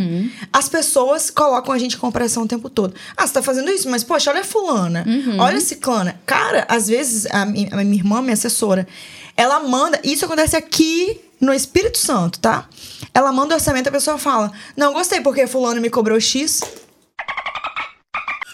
As 0.51 0.67
pessoas 0.67 1.29
colocam 1.29 1.71
a 1.71 1.77
gente 1.77 1.95
em 1.95 1.99
comparação 1.99 2.43
o 2.43 2.47
tempo 2.47 2.67
todo. 2.67 2.95
Ah, 3.15 3.27
você 3.27 3.33
tá 3.33 3.41
fazendo 3.43 3.69
isso, 3.69 3.87
mas 3.87 4.03
poxa, 4.03 4.31
olha 4.31 4.41
a 4.41 4.43
fulana, 4.43 5.05
olha 5.37 5.57
a 5.57 5.61
ciclana. 5.61 6.19
Cara, 6.25 6.65
às 6.67 6.87
vezes 6.87 7.27
a 7.27 7.45
minha 7.45 7.69
irmã, 7.93 8.19
minha 8.19 8.33
assessora, 8.33 8.87
ela 9.37 9.59
manda. 9.59 9.99
Isso 10.03 10.25
acontece 10.25 10.55
aqui 10.55 11.21
no 11.39 11.53
Espírito 11.53 11.97
Santo, 11.97 12.39
tá? 12.39 12.67
Ela 13.13 13.31
manda 13.31 13.53
o 13.53 13.57
orçamento, 13.57 13.89
a 13.89 13.91
pessoa 13.91 14.17
fala: 14.17 14.51
Não 14.75 14.93
gostei 14.93 15.21
porque 15.21 15.47
fulano 15.47 15.81
me 15.81 15.89
cobrou 15.89 16.19
X. 16.19 16.61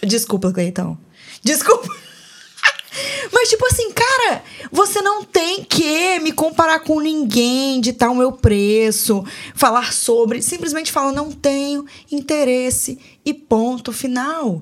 Desculpa, 0.04 0.52
Cleitão. 0.52 0.98
Desculpa. 1.44 1.88
Mas, 3.32 3.50
tipo 3.50 3.66
assim, 3.68 3.92
cara, 3.92 4.44
você 4.72 5.02
não 5.02 5.24
tem 5.24 5.64
que 5.64 6.20
me 6.20 6.32
comparar 6.32 6.80
com 6.80 7.00
ninguém, 7.00 7.80
ditar 7.80 8.10
o 8.10 8.16
meu 8.16 8.32
preço, 8.32 9.24
falar 9.56 9.94
sobre. 9.94 10.42
Simplesmente 10.42 10.92
fala, 10.92 11.12
não 11.12 11.32
tenho 11.32 11.86
interesse 12.12 13.00
e 13.24 13.34
ponto 13.34 13.94
final. 13.94 14.62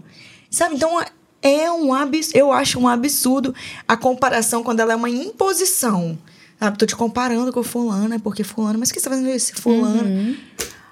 Sabe? 0.50 0.76
Então, 0.76 1.02
é 1.42 1.72
um 1.72 1.94
absurdo. 1.94 2.38
Eu 2.38 2.52
acho 2.52 2.80
um 2.80 2.88
absurdo 2.88 3.56
a 3.88 3.96
comparação 3.96 4.64
quando 4.64 4.82
ela 4.82 4.94
é 4.94 4.96
uma 4.96 5.10
imposição. 5.10 6.18
Sabe? 6.60 6.78
Tô 6.78 6.86
te 6.86 6.96
comparando 6.96 7.54
com 7.54 7.64
fulano, 7.64 8.14
é 8.14 8.20
porque 8.20 8.44
fulano. 8.44 8.78
Mas 8.78 8.90
o 8.90 8.94
que 8.94 9.00
você 9.00 9.10
tá 9.10 9.16
fazendo 9.16 9.34
isso? 9.34 9.56
Fulano. 9.56 10.36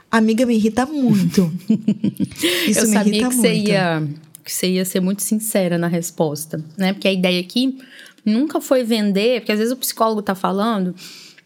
Amiga, 0.09 0.45
me 0.45 0.55
irrita 0.55 0.85
muito. 0.85 1.51
Isso 2.65 2.79
eu 2.79 2.87
me 2.87 2.93
sabia 2.93 3.13
irrita 3.13 3.29
que 3.29 3.35
muito. 3.35 3.41
você, 3.41 3.53
ia, 3.53 4.07
que 4.43 4.51
você 4.51 4.67
ia 4.69 4.85
ser 4.85 5.01
muito 5.01 5.21
sincera 5.21 5.77
na 5.77 5.87
resposta, 5.87 6.63
né? 6.77 6.93
Porque 6.93 7.09
a 7.09 7.11
ideia 7.11 7.41
aqui 7.41 7.77
nunca 8.25 8.61
foi 8.61 8.85
vender, 8.85 9.41
porque 9.41 9.51
às 9.51 9.59
vezes 9.59 9.73
o 9.73 9.77
psicólogo 9.77 10.21
tá 10.21 10.33
falando, 10.33 10.95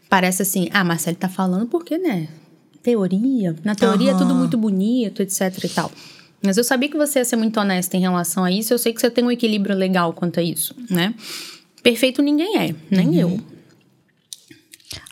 parece 0.07 0.43
assim, 0.43 0.69
ah, 0.71 0.83
Marcelo 0.83 1.17
tá 1.17 1.27
falando 1.27 1.65
porque, 1.65 1.97
né? 1.97 2.27
Teoria. 2.83 3.55
Na 3.63 3.73
teoria 3.73 4.11
é 4.11 4.17
tudo 4.17 4.35
muito 4.35 4.57
bonito, 4.57 5.23
etc 5.23 5.63
e 5.63 5.69
tal. 5.69 5.91
Mas 6.43 6.57
eu 6.57 6.63
sabia 6.63 6.89
que 6.89 6.97
você 6.97 7.19
ia 7.19 7.25
ser 7.25 7.35
muito 7.35 7.59
honesta 7.59 7.97
em 7.97 8.01
relação 8.01 8.43
a 8.43 8.51
isso, 8.51 8.73
eu 8.73 8.77
sei 8.77 8.93
que 8.93 9.01
você 9.01 9.09
tem 9.09 9.23
um 9.23 9.31
equilíbrio 9.31 9.75
legal 9.75 10.13
quanto 10.13 10.39
a 10.39 10.43
isso, 10.43 10.75
né? 10.89 11.13
Perfeito 11.81 12.21
ninguém 12.21 12.57
é, 12.59 12.75
nem 12.91 13.17
eu. 13.17 13.39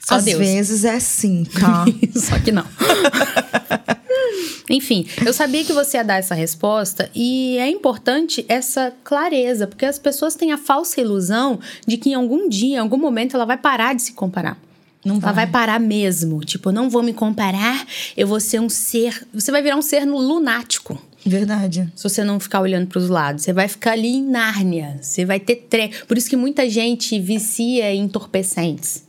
Só 0.09 0.15
Às 0.15 0.25
Deus. 0.25 0.39
vezes 0.39 0.85
é 0.85 0.99
sim, 0.99 1.43
tá? 1.43 1.85
Só 2.19 2.39
que 2.39 2.51
não. 2.51 2.65
Enfim, 4.67 5.05
eu 5.23 5.31
sabia 5.31 5.63
que 5.63 5.71
você 5.71 5.97
ia 5.97 6.03
dar 6.03 6.17
essa 6.17 6.33
resposta 6.33 7.11
e 7.13 7.57
é 7.59 7.69
importante 7.69 8.43
essa 8.49 8.91
clareza, 9.03 9.67
porque 9.67 9.85
as 9.85 9.99
pessoas 9.99 10.33
têm 10.33 10.51
a 10.51 10.57
falsa 10.57 10.99
ilusão 10.99 11.59
de 11.85 11.95
que 11.95 12.09
em 12.09 12.13
algum 12.15 12.49
dia, 12.49 12.77
em 12.77 12.79
algum 12.79 12.97
momento, 12.97 13.35
ela 13.35 13.45
vai 13.45 13.57
parar 13.57 13.93
de 13.93 14.01
se 14.01 14.13
comparar. 14.13 14.57
Não 15.05 15.15
ela 15.17 15.31
vai. 15.31 15.45
vai 15.45 15.47
parar 15.47 15.79
mesmo. 15.79 16.39
Tipo, 16.41 16.69
eu 16.69 16.73
não 16.73 16.89
vou 16.89 17.03
me 17.03 17.13
comparar, 17.13 17.85
eu 18.17 18.27
vou 18.27 18.39
ser 18.39 18.59
um 18.59 18.69
ser. 18.69 19.27
Você 19.31 19.51
vai 19.51 19.61
virar 19.61 19.75
um 19.75 19.81
ser 19.81 20.05
lunático. 20.05 20.99
Verdade. 21.23 21.91
Se 21.95 22.03
você 22.03 22.23
não 22.23 22.39
ficar 22.39 22.61
olhando 22.61 22.87
para 22.87 22.99
os 22.99 23.09
lados, 23.09 23.43
você 23.43 23.53
vai 23.53 23.67
ficar 23.67 23.91
ali 23.91 24.15
em 24.15 24.23
Nárnia. 24.23 24.97
Você 25.01 25.23
vai 25.25 25.39
ter 25.39 25.67
tre... 25.69 25.91
Por 26.07 26.17
isso 26.17 26.29
que 26.29 26.35
muita 26.35 26.67
gente 26.67 27.19
vicia 27.19 27.93
em 27.93 28.03
entorpecentes. 28.03 29.08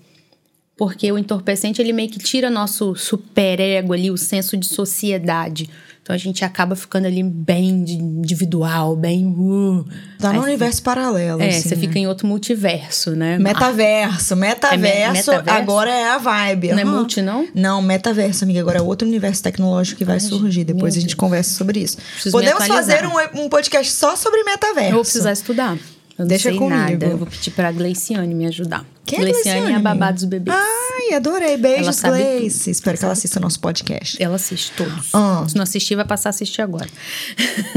Porque 0.81 1.13
o 1.13 1.19
entorpecente, 1.19 1.83
ele 1.83 1.93
meio 1.93 2.09
que 2.09 2.19
tira 2.19 2.49
nosso 2.49 2.97
superego 2.97 3.93
ali, 3.93 4.11
o 4.11 4.17
senso 4.17 4.57
de 4.57 4.67
sociedade. 4.67 5.69
Então 6.03 6.15
a 6.15 6.19
gente 6.19 6.43
acaba 6.43 6.75
ficando 6.75 7.07
ali 7.07 7.23
bem 7.23 7.69
individual, 7.69 8.97
bem. 8.97 9.27
Uh. 9.27 9.85
Tá 10.19 10.33
você- 10.33 10.39
universo 10.39 10.83
paralelo. 10.83 11.43
É, 11.43 11.49
assim, 11.49 11.69
você 11.69 11.75
né? 11.75 11.81
fica 11.83 11.99
em 11.99 12.07
outro 12.07 12.27
multiverso, 12.27 13.11
né? 13.11 13.39
Metaverso, 13.39 14.35
metaverso, 14.35 15.13
metaverso? 15.13 15.51
agora 15.51 15.91
é 15.91 16.13
a 16.13 16.17
vibe. 16.17 16.69
Não 16.69 16.79
é 16.79 16.83
aham. 16.83 16.97
multi, 16.97 17.21
não? 17.21 17.47
Não, 17.55 17.83
metaverso, 17.83 18.45
amiga. 18.45 18.61
Agora 18.61 18.79
é 18.79 18.83
outro 18.83 19.07
universo 19.07 19.43
tecnológico 19.43 19.99
que 19.99 20.05
vai 20.07 20.19
surgir. 20.19 20.65
Depois 20.65 20.97
a 20.97 21.01
gente 21.01 21.15
conversa 21.15 21.59
sobre 21.59 21.81
isso. 21.81 21.99
Preciso 21.99 22.33
Podemos 22.33 22.67
fazer 22.67 23.05
um, 23.07 23.43
um 23.43 23.49
podcast 23.51 23.93
só 23.93 24.17
sobre 24.17 24.43
metaverso. 24.45 24.89
Eu 24.89 24.95
vou 24.95 25.03
precisar 25.03 25.33
estudar. 25.33 25.77
Eu 26.21 26.25
não 26.25 26.29
Deixa 26.29 26.51
sei 26.51 26.59
comigo. 26.59 26.77
nada. 26.77 27.07
Eu 27.07 27.17
vou 27.17 27.27
pedir 27.27 27.51
pra 27.53 27.73
Gleiciane 27.73 28.35
me 28.35 28.47
ajudar. 28.47 28.85
Quem 29.07 29.19
é 29.19 29.23
Gleiciane 29.23 29.73
é 29.73 29.75
a 29.77 29.79
babá 29.79 30.11
dos 30.11 30.25
bebês. 30.25 30.55
Ai, 30.57 31.15
adorei. 31.17 31.57
Beijos, 31.57 32.01
Gleice. 32.01 32.71
Espero 32.71 32.99
que 32.99 33.05
ela 33.05 33.13
assista 33.15 33.41
nosso 33.41 33.59
podcast. 33.59 34.23
Ela 34.23 34.37
assiste 34.37 34.73
todos. 34.77 35.09
Ah. 35.15 35.45
Se 35.49 35.57
não 35.57 35.63
assistir, 35.63 35.95
vai 35.97 36.05
passar 36.05 36.29
a 36.29 36.31
assistir 36.31 36.61
agora. 36.61 36.87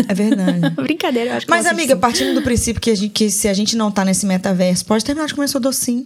É 0.07 0.13
verdade. 0.13 0.69
Brincadeira, 0.75 1.31
eu 1.31 1.37
acho 1.37 1.45
que 1.45 1.49
Mas, 1.49 1.65
amiga, 1.65 1.95
partindo 1.95 2.33
do 2.35 2.41
princípio 2.41 2.81
que, 2.81 2.91
a 2.91 2.95
gente- 2.95 3.11
que 3.11 3.29
se 3.29 3.47
a 3.47 3.53
gente 3.53 3.75
não 3.77 3.89
tá 3.89 4.03
nesse 4.03 4.25
metaverso, 4.25 4.85
pode 4.85 5.05
terminar 5.05 5.27
de 5.27 5.33
comer 5.33 5.47
seu 5.47 5.59
docinho. 5.61 6.05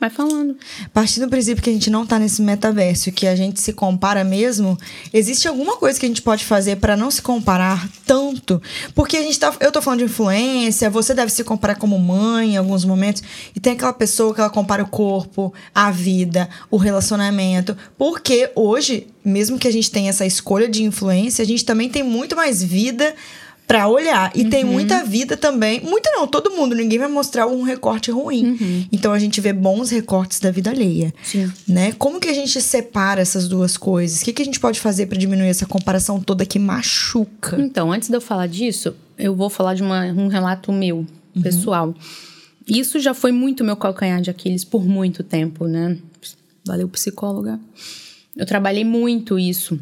Vai 0.00 0.08
falando. 0.08 0.56
Partindo 0.94 1.26
do 1.26 1.30
princípio 1.30 1.62
que 1.62 1.68
a 1.68 1.72
gente 1.74 1.90
não 1.90 2.06
tá 2.06 2.18
nesse 2.18 2.40
metaverso 2.40 3.12
que 3.12 3.26
a 3.26 3.36
gente 3.36 3.60
se 3.60 3.74
compara 3.74 4.24
mesmo, 4.24 4.78
existe 5.12 5.46
alguma 5.46 5.76
coisa 5.76 6.00
que 6.00 6.06
a 6.06 6.08
gente 6.08 6.22
pode 6.22 6.42
fazer 6.42 6.76
pra 6.76 6.96
não 6.96 7.10
se 7.10 7.20
comparar 7.20 7.86
tanto? 8.06 8.62
Porque 8.94 9.18
a 9.18 9.22
gente 9.22 9.38
tá. 9.38 9.54
Eu 9.60 9.70
tô 9.70 9.82
falando 9.82 9.98
de 9.98 10.06
influência, 10.06 10.88
você 10.88 11.12
deve 11.12 11.30
se 11.30 11.44
comparar 11.44 11.74
como 11.74 11.98
mãe 11.98 12.54
em 12.54 12.56
alguns 12.56 12.82
momentos, 12.82 13.22
e 13.54 13.60
tem 13.60 13.74
aquela 13.74 13.92
pessoa 13.92 14.34
que 14.34 14.40
ela 14.40 14.48
compara 14.48 14.82
o 14.82 14.88
corpo, 14.88 15.52
a 15.74 15.90
vida, 15.90 16.48
o 16.70 16.78
relacionamento. 16.78 17.76
Porque 17.98 18.50
hoje, 18.56 19.06
mesmo 19.22 19.58
que 19.58 19.68
a 19.68 19.72
gente 19.72 19.90
tenha 19.90 20.08
essa 20.08 20.24
escolha 20.24 20.66
de 20.66 20.82
influência, 20.82 21.42
a 21.42 21.46
gente 21.46 21.62
também 21.62 21.90
tem 21.90 22.02
muito 22.02 22.34
mais 22.34 22.62
vida. 22.62 23.14
Pra 23.70 23.86
olhar. 23.86 24.32
E 24.34 24.44
tem 24.46 24.64
muita 24.64 25.04
vida 25.04 25.36
também. 25.36 25.80
Muita 25.80 26.10
não, 26.10 26.26
todo 26.26 26.50
mundo. 26.50 26.74
Ninguém 26.74 26.98
vai 26.98 27.06
mostrar 27.06 27.46
um 27.46 27.62
recorte 27.62 28.10
ruim. 28.10 28.88
Então 28.90 29.12
a 29.12 29.18
gente 29.20 29.40
vê 29.40 29.52
bons 29.52 29.90
recortes 29.90 30.40
da 30.40 30.50
vida 30.50 30.70
alheia. 30.70 31.14
Sim. 31.22 31.48
Né? 31.68 31.92
Como 31.92 32.18
que 32.18 32.26
a 32.28 32.34
gente 32.34 32.60
separa 32.60 33.20
essas 33.20 33.46
duas 33.46 33.76
coisas? 33.76 34.20
O 34.20 34.24
que, 34.24 34.32
que 34.32 34.42
a 34.42 34.44
gente 34.44 34.58
pode 34.58 34.80
fazer 34.80 35.06
pra 35.06 35.16
diminuir 35.16 35.46
essa 35.46 35.66
comparação 35.66 36.18
toda 36.20 36.44
que 36.44 36.58
machuca? 36.58 37.60
Então, 37.60 37.92
antes 37.92 38.08
de 38.08 38.16
eu 38.16 38.20
falar 38.20 38.48
disso, 38.48 38.92
eu 39.16 39.36
vou 39.36 39.48
falar 39.48 39.74
de 39.74 39.82
uma- 39.82 40.06
um 40.06 40.26
relato 40.26 40.72
meu, 40.72 41.06
pessoal. 41.40 41.94
Isso 42.66 42.98
já 42.98 43.14
foi 43.14 43.30
muito 43.30 43.62
meu 43.62 43.76
calcanhar 43.76 44.20
de 44.20 44.30
Aquiles 44.30 44.64
por 44.64 44.84
muito 44.84 45.22
tempo, 45.22 45.66
né? 45.68 45.96
Valeu, 46.66 46.88
psicóloga. 46.88 47.60
Eu 48.36 48.46
trabalhei 48.46 48.84
muito 48.84 49.38
isso. 49.38 49.78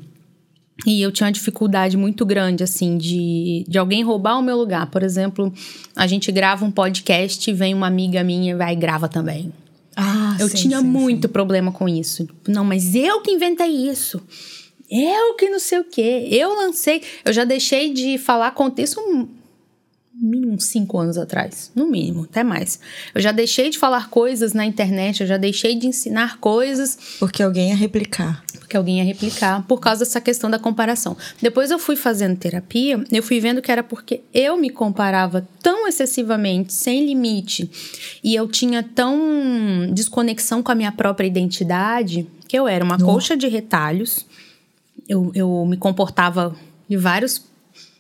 E 0.87 1.03
eu 1.03 1.11
tinha 1.11 1.27
uma 1.27 1.33
dificuldade 1.33 1.97
muito 1.97 2.25
grande, 2.25 2.63
assim, 2.63 2.97
de, 2.97 3.65
de 3.69 3.79
alguém 3.79 4.03
roubar 4.05 4.39
o 4.39 4.43
meu 4.43 4.57
lugar. 4.57 4.87
Por 4.91 5.03
exemplo, 5.03 5.53
a 5.97 6.07
gente 6.07 6.31
grava 6.31 6.65
um 6.65 6.71
podcast 6.71 7.51
e 7.51 7.53
vem 7.53 7.75
uma 7.75 7.87
amiga 7.87 8.23
minha 8.23 8.53
e 8.53 8.55
vai 8.55 8.75
e 8.75 8.77
grava 8.77 9.09
também. 9.09 9.53
Ah, 9.97 10.37
Eu 10.39 10.49
sim, 10.49 10.57
tinha 10.57 10.79
sim, 10.79 10.87
muito 10.87 11.29
problema 11.29 11.73
com 11.73 11.89
isso. 11.89 12.29
Não, 12.47 12.65
mas 12.65 12.95
eu 12.95 13.21
que 13.21 13.33
inventei 13.33 13.91
isso. 13.91 14.23
Eu 14.89 15.35
que 15.35 15.51
não 15.51 15.59
sei 15.59 15.81
o 15.81 15.85
quê. 15.85 16.29
Eu 16.31 16.55
lancei. 16.55 17.03
Eu 17.25 17.33
já 17.33 17.45
deixei 17.45 17.93
de 17.93 18.17
falar 18.17 18.53
com 18.53 18.73
isso 18.79 19.01
um 19.01 19.29
mínimo 20.21 20.61
cinco 20.61 20.99
anos 20.99 21.17
atrás. 21.19 21.71
No 21.75 21.87
mínimo, 21.87 22.25
até 22.25 22.43
mais. 22.43 22.81
Eu 23.15 23.21
já 23.21 23.33
deixei 23.33 23.71
de 23.71 23.79
falar 23.79 24.09
coisas 24.09 24.53
na 24.53 24.65
internet, 24.65 25.21
eu 25.21 25.27
já 25.27 25.37
deixei 25.37 25.75
de 25.77 25.87
ensinar 25.87 26.39
coisas 26.39 26.91
sim. 26.99 27.17
Porque 27.19 27.43
alguém 27.43 27.71
ia 27.71 27.77
replicar. 27.77 28.43
Porque 28.69 28.77
alguém 28.77 28.99
ia 28.99 29.05
replicar 29.05 29.65
por 29.67 29.81
causa 29.81 30.05
dessa 30.05 30.21
questão 30.21 30.51
da 30.51 30.59
comparação. 30.59 31.17
Depois 31.41 31.71
eu 31.71 31.79
fui 31.79 31.97
fazendo 31.97 32.37
terapia, 32.37 33.03
eu 33.11 33.23
fui 33.23 33.41
vendo 33.41 33.63
que 33.63 33.73
era 33.73 33.83
porque 33.83 34.21
eu 34.33 34.59
me 34.59 34.69
comparava 34.69 35.49
tão 35.63 35.89
excessivamente, 35.89 36.75
sem 36.75 37.07
limite, 37.07 37.71
e 38.23 38.35
eu 38.35 38.47
tinha 38.47 38.83
tão 38.83 39.19
desconexão 39.91 40.63
com 40.63 40.71
a 40.71 40.75
minha 40.75 40.93
própria 40.93 41.27
identidade, 41.27 42.27
que 42.47 42.59
eu 42.59 42.69
era 42.69 42.85
uma 42.85 42.99
colcha 42.99 43.35
de 43.35 43.49
retalhos, 43.49 44.27
eu, 45.09 45.33
eu 45.35 45.65
me 45.65 45.79
comportava 45.79 46.55
de 46.87 46.97
vários 46.99 47.43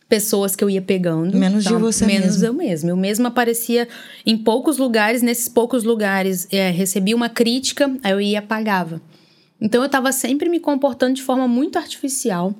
pessoas 0.06 0.54
que 0.54 0.62
eu 0.62 0.68
ia 0.68 0.82
pegando. 0.82 1.28
Então, 1.28 1.40
Menos 1.40 1.64
de 1.64 1.72
você 1.72 2.04
Menos 2.04 2.26
mesmo. 2.26 2.46
eu 2.46 2.52
mesma. 2.52 2.90
Eu 2.90 2.96
mesma 2.96 3.28
aparecia 3.28 3.88
em 4.26 4.36
poucos 4.36 4.76
lugares, 4.76 5.22
nesses 5.22 5.48
poucos 5.48 5.82
lugares 5.82 6.46
é, 6.50 6.70
recebia 6.70 7.16
uma 7.16 7.30
crítica, 7.30 7.90
aí 8.02 8.12
eu 8.12 8.20
ia 8.20 8.38
apagava. 8.38 9.00
Então 9.60 9.82
eu 9.82 9.88
tava 9.88 10.12
sempre 10.12 10.48
me 10.48 10.60
comportando 10.60 11.14
de 11.14 11.22
forma 11.22 11.48
muito 11.48 11.78
artificial. 11.78 12.54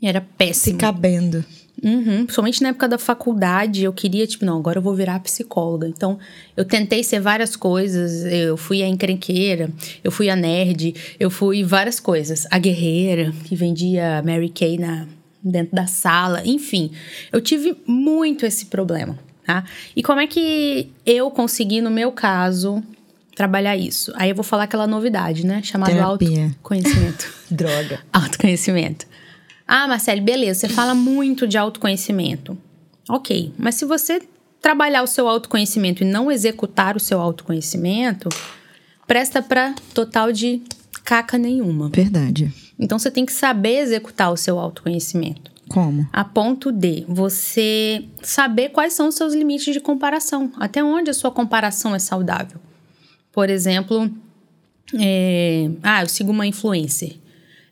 E 0.00 0.06
Era 0.08 0.20
Se 0.20 0.26
péssimo. 0.36 0.78
cabendo. 0.78 1.44
Uhum, 1.82 2.24
Principalmente 2.24 2.62
na 2.62 2.68
época 2.68 2.88
da 2.88 2.98
faculdade, 2.98 3.82
eu 3.82 3.92
queria, 3.92 4.24
tipo, 4.26 4.44
não, 4.44 4.58
agora 4.58 4.78
eu 4.78 4.82
vou 4.82 4.94
virar 4.94 5.18
psicóloga. 5.20 5.88
Então, 5.88 6.16
eu 6.56 6.64
tentei 6.64 7.02
ser 7.02 7.18
várias 7.20 7.56
coisas. 7.56 8.24
Eu 8.24 8.56
fui 8.56 8.82
a 8.82 8.88
encrenqueira, 8.88 9.68
eu 10.04 10.12
fui 10.12 10.30
a 10.30 10.36
nerd, 10.36 10.94
eu 11.18 11.28
fui 11.28 11.64
várias 11.64 11.98
coisas. 11.98 12.46
A 12.50 12.58
guerreira, 12.58 13.32
que 13.44 13.56
vendia 13.56 14.22
Mary 14.24 14.48
Kay 14.48 14.78
na, 14.78 15.08
dentro 15.42 15.74
da 15.74 15.86
sala. 15.86 16.42
Enfim, 16.44 16.92
eu 17.32 17.40
tive 17.40 17.76
muito 17.84 18.46
esse 18.46 18.66
problema, 18.66 19.18
tá? 19.44 19.64
E 19.96 20.02
como 20.04 20.20
é 20.20 20.26
que 20.28 20.88
eu 21.04 21.30
consegui, 21.32 21.80
no 21.80 21.90
meu 21.90 22.12
caso, 22.12 22.80
trabalhar 23.34 23.76
isso? 23.76 24.12
Aí 24.16 24.30
eu 24.30 24.34
vou 24.34 24.44
falar 24.44 24.64
aquela 24.64 24.86
novidade, 24.86 25.46
né? 25.46 25.62
Chamada 25.62 25.92
Terapia. 25.92 26.44
autoconhecimento. 26.46 27.32
Droga. 27.50 28.00
Autoconhecimento. 28.12 29.06
Ah, 29.66 29.86
Marcele, 29.88 30.20
beleza, 30.20 30.60
você 30.60 30.68
fala 30.68 30.94
muito 30.94 31.46
de 31.46 31.56
autoconhecimento. 31.56 32.58
Ok, 33.08 33.52
mas 33.58 33.74
se 33.76 33.84
você 33.84 34.20
trabalhar 34.60 35.02
o 35.02 35.06
seu 35.06 35.28
autoconhecimento 35.28 36.02
e 36.02 36.06
não 36.06 36.30
executar 36.30 36.96
o 36.96 37.00
seu 37.00 37.20
autoconhecimento, 37.20 38.28
presta 39.06 39.42
pra 39.42 39.74
total 39.92 40.32
de 40.32 40.62
caca 41.04 41.36
nenhuma. 41.36 41.88
Verdade. 41.88 42.52
Então 42.78 42.98
você 42.98 43.10
tem 43.10 43.26
que 43.26 43.32
saber 43.32 43.78
executar 43.78 44.32
o 44.32 44.36
seu 44.36 44.58
autoconhecimento. 44.58 45.50
Como? 45.68 46.06
A 46.12 46.24
ponto 46.24 46.70
de 46.70 47.04
você 47.08 48.04
saber 48.22 48.70
quais 48.70 48.92
são 48.92 49.08
os 49.08 49.14
seus 49.14 49.34
limites 49.34 49.72
de 49.72 49.80
comparação. 49.80 50.52
Até 50.58 50.82
onde 50.82 51.10
a 51.10 51.14
sua 51.14 51.30
comparação 51.30 51.94
é 51.94 51.98
saudável. 51.98 52.60
Por 53.32 53.48
exemplo, 53.48 54.10
é, 54.98 55.70
ah, 55.82 56.02
eu 56.02 56.08
sigo 56.08 56.30
uma 56.30 56.46
influencer. 56.46 57.16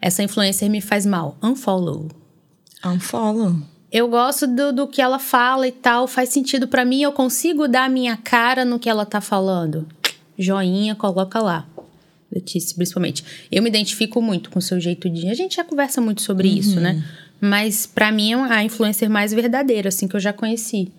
Essa 0.01 0.23
influencer 0.23 0.71
me 0.71 0.81
faz 0.81 1.05
mal. 1.05 1.37
Unfollow. 1.43 2.09
Unfollow. 2.85 3.57
Eu 3.93 4.09
gosto 4.09 4.47
do, 4.47 4.73
do 4.73 4.87
que 4.87 5.03
ela 5.03 5.19
fala 5.19 5.67
e 5.67 5.73
tal, 5.73 6.07
faz 6.07 6.29
sentido 6.29 6.69
pra 6.69 6.85
mim, 6.85 7.03
eu 7.03 7.13
consigo 7.13 7.67
dar 7.67 7.85
a 7.85 7.89
minha 7.89 8.17
cara 8.17 8.65
no 8.65 8.79
que 8.79 8.89
ela 8.89 9.05
tá 9.05 9.21
falando. 9.21 9.87
Joinha, 10.39 10.95
coloca 10.95 11.41
lá. 11.41 11.67
Letícia, 12.33 12.77
principalmente. 12.77 13.25
Eu 13.51 13.63
me 13.63 13.69
identifico 13.69 14.23
muito 14.23 14.51
com 14.51 14.61
o 14.61 14.63
seu 14.63 14.79
jeito 14.79 15.11
de. 15.11 15.29
A 15.29 15.35
gente 15.35 15.57
já 15.57 15.65
conversa 15.65 16.01
muito 16.01 16.23
sobre 16.23 16.49
isso, 16.49 16.79
né? 16.79 17.05
Mas 17.41 17.87
pra 17.87 18.13
mim 18.13 18.33
é 18.33 18.53
a 18.53 18.63
influencer 18.63 19.11
mais 19.11 19.33
verdadeira, 19.33 19.89
assim, 19.89 20.07
que 20.07 20.15
eu 20.15 20.21
já 20.21 20.33
conheci. 20.33 20.93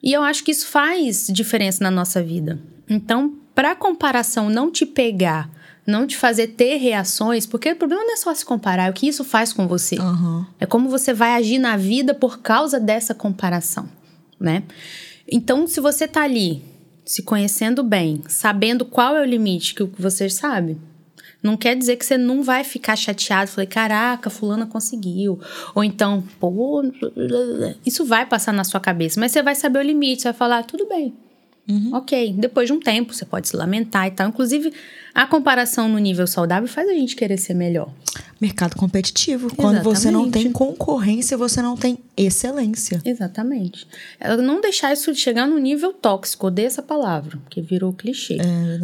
E 0.00 0.12
eu 0.12 0.22
acho 0.22 0.44
que 0.44 0.52
isso 0.52 0.68
faz 0.68 1.26
diferença 1.32 1.82
na 1.82 1.90
nossa 1.90 2.22
vida. 2.22 2.60
Então, 2.88 3.34
pra 3.58 3.74
comparação 3.74 4.48
não 4.48 4.70
te 4.70 4.86
pegar, 4.86 5.50
não 5.84 6.06
te 6.06 6.16
fazer 6.16 6.46
ter 6.46 6.76
reações, 6.76 7.44
porque 7.44 7.72
o 7.72 7.74
problema 7.74 8.04
não 8.04 8.12
é 8.12 8.16
só 8.16 8.32
se 8.32 8.44
comparar, 8.44 8.86
é 8.86 8.90
o 8.90 8.92
que 8.92 9.08
isso 9.08 9.24
faz 9.24 9.52
com 9.52 9.66
você. 9.66 9.98
Aham. 9.98 10.46
É 10.60 10.64
como 10.64 10.88
você 10.88 11.12
vai 11.12 11.32
agir 11.34 11.58
na 11.58 11.76
vida 11.76 12.14
por 12.14 12.38
causa 12.38 12.78
dessa 12.78 13.16
comparação, 13.16 13.88
né? 14.38 14.62
Então, 15.26 15.66
se 15.66 15.80
você 15.80 16.06
tá 16.06 16.22
ali 16.22 16.62
se 17.04 17.24
conhecendo 17.24 17.82
bem, 17.82 18.22
sabendo 18.28 18.84
qual 18.84 19.16
é 19.16 19.22
o 19.22 19.24
limite 19.24 19.74
que 19.74 19.82
você 19.98 20.30
sabe, 20.30 20.78
não 21.42 21.56
quer 21.56 21.74
dizer 21.74 21.96
que 21.96 22.06
você 22.06 22.16
não 22.16 22.44
vai 22.44 22.62
ficar 22.62 22.94
chateado, 22.94 23.50
falei, 23.50 23.66
caraca, 23.66 24.30
fulana 24.30 24.66
conseguiu. 24.66 25.40
Ou 25.74 25.82
então, 25.82 26.22
pô, 26.38 26.84
isso 27.84 28.04
vai 28.04 28.24
passar 28.24 28.52
na 28.52 28.62
sua 28.62 28.78
cabeça, 28.78 29.18
mas 29.18 29.32
você 29.32 29.42
vai 29.42 29.56
saber 29.56 29.80
o 29.80 29.82
limite, 29.82 30.22
você 30.22 30.28
vai 30.28 30.38
falar, 30.38 30.62
tudo 30.62 30.86
bem. 30.86 31.12
Ok, 31.92 32.34
depois 32.38 32.66
de 32.66 32.72
um 32.72 32.80
tempo 32.80 33.12
você 33.12 33.26
pode 33.26 33.48
se 33.48 33.56
lamentar 33.56 34.06
e 34.06 34.10
tal. 34.10 34.28
Inclusive, 34.28 34.72
a 35.14 35.26
comparação 35.26 35.88
no 35.88 35.98
nível 35.98 36.26
saudável 36.26 36.68
faz 36.68 36.88
a 36.88 36.94
gente 36.94 37.14
querer 37.14 37.36
ser 37.36 37.52
melhor. 37.52 37.90
Mercado 38.40 38.76
competitivo. 38.76 39.54
Quando 39.54 39.82
você 39.82 40.10
não 40.10 40.30
tem 40.30 40.42
Exatamente. 40.42 40.52
concorrência, 40.52 41.36
você 41.36 41.60
não 41.60 41.76
tem 41.76 41.98
excelência. 42.16 43.02
Exatamente. 43.04 43.86
Ela 44.18 44.36
não 44.38 44.60
deixar 44.60 44.92
isso 44.92 45.14
chegar 45.14 45.46
no 45.46 45.58
nível 45.58 45.92
tóxico, 45.92 46.46
odeio 46.46 46.66
essa 46.66 46.82
palavra, 46.82 47.36
porque 47.38 47.60
virou 47.60 47.92
clichê. 47.92 48.38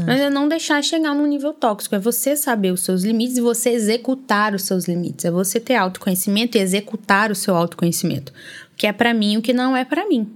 Mas 0.04 0.20
é 0.20 0.28
não 0.28 0.48
deixar 0.48 0.82
chegar 0.82 1.14
no 1.14 1.24
nível 1.24 1.52
tóxico. 1.54 1.94
É 1.94 1.98
você 1.98 2.36
saber 2.36 2.72
os 2.72 2.80
seus 2.80 3.02
limites 3.02 3.38
e 3.38 3.40
você 3.40 3.70
executar 3.70 4.54
os 4.54 4.62
seus 4.62 4.86
limites. 4.86 5.24
É 5.24 5.30
você 5.30 5.58
ter 5.58 5.76
autoconhecimento 5.76 6.58
e 6.58 6.60
executar 6.60 7.30
o 7.30 7.34
seu 7.34 7.56
autoconhecimento. 7.56 8.32
O 8.72 8.76
que 8.76 8.86
é 8.86 8.92
pra 8.92 9.14
mim 9.14 9.34
e 9.34 9.38
o 9.38 9.42
que 9.42 9.52
não 9.52 9.76
é 9.76 9.84
pra 9.84 10.06
mim. 10.08 10.28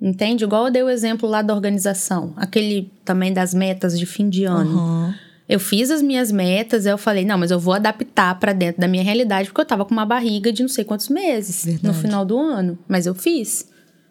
Entende? 0.00 0.44
Igual 0.44 0.66
eu 0.66 0.72
dei 0.72 0.82
o 0.82 0.90
exemplo 0.90 1.28
lá 1.28 1.40
da 1.40 1.54
organização, 1.54 2.34
aquele 2.36 2.90
também 3.04 3.32
das 3.32 3.54
metas 3.54 3.98
de 3.98 4.04
fim 4.04 4.28
de 4.28 4.44
ano. 4.44 4.78
Aham. 4.78 5.14
Eu 5.48 5.60
fiz 5.60 5.92
as 5.92 6.02
minhas 6.02 6.32
metas, 6.32 6.86
eu 6.86 6.98
falei, 6.98 7.24
não, 7.24 7.38
mas 7.38 7.52
eu 7.52 7.60
vou 7.60 7.72
adaptar 7.72 8.34
pra 8.38 8.52
dentro 8.52 8.80
da 8.80 8.88
minha 8.88 9.02
realidade, 9.04 9.48
porque 9.48 9.60
eu 9.60 9.64
tava 9.64 9.84
com 9.84 9.92
uma 9.92 10.04
barriga 10.04 10.52
de 10.52 10.60
não 10.60 10.68
sei 10.68 10.84
quantos 10.84 11.08
meses 11.08 11.64
no 11.64 11.72
Verdade. 11.72 11.98
final 11.98 12.24
do 12.24 12.36
ano. 12.36 12.76
Mas 12.88 13.06
eu 13.06 13.14
fiz. 13.14 13.68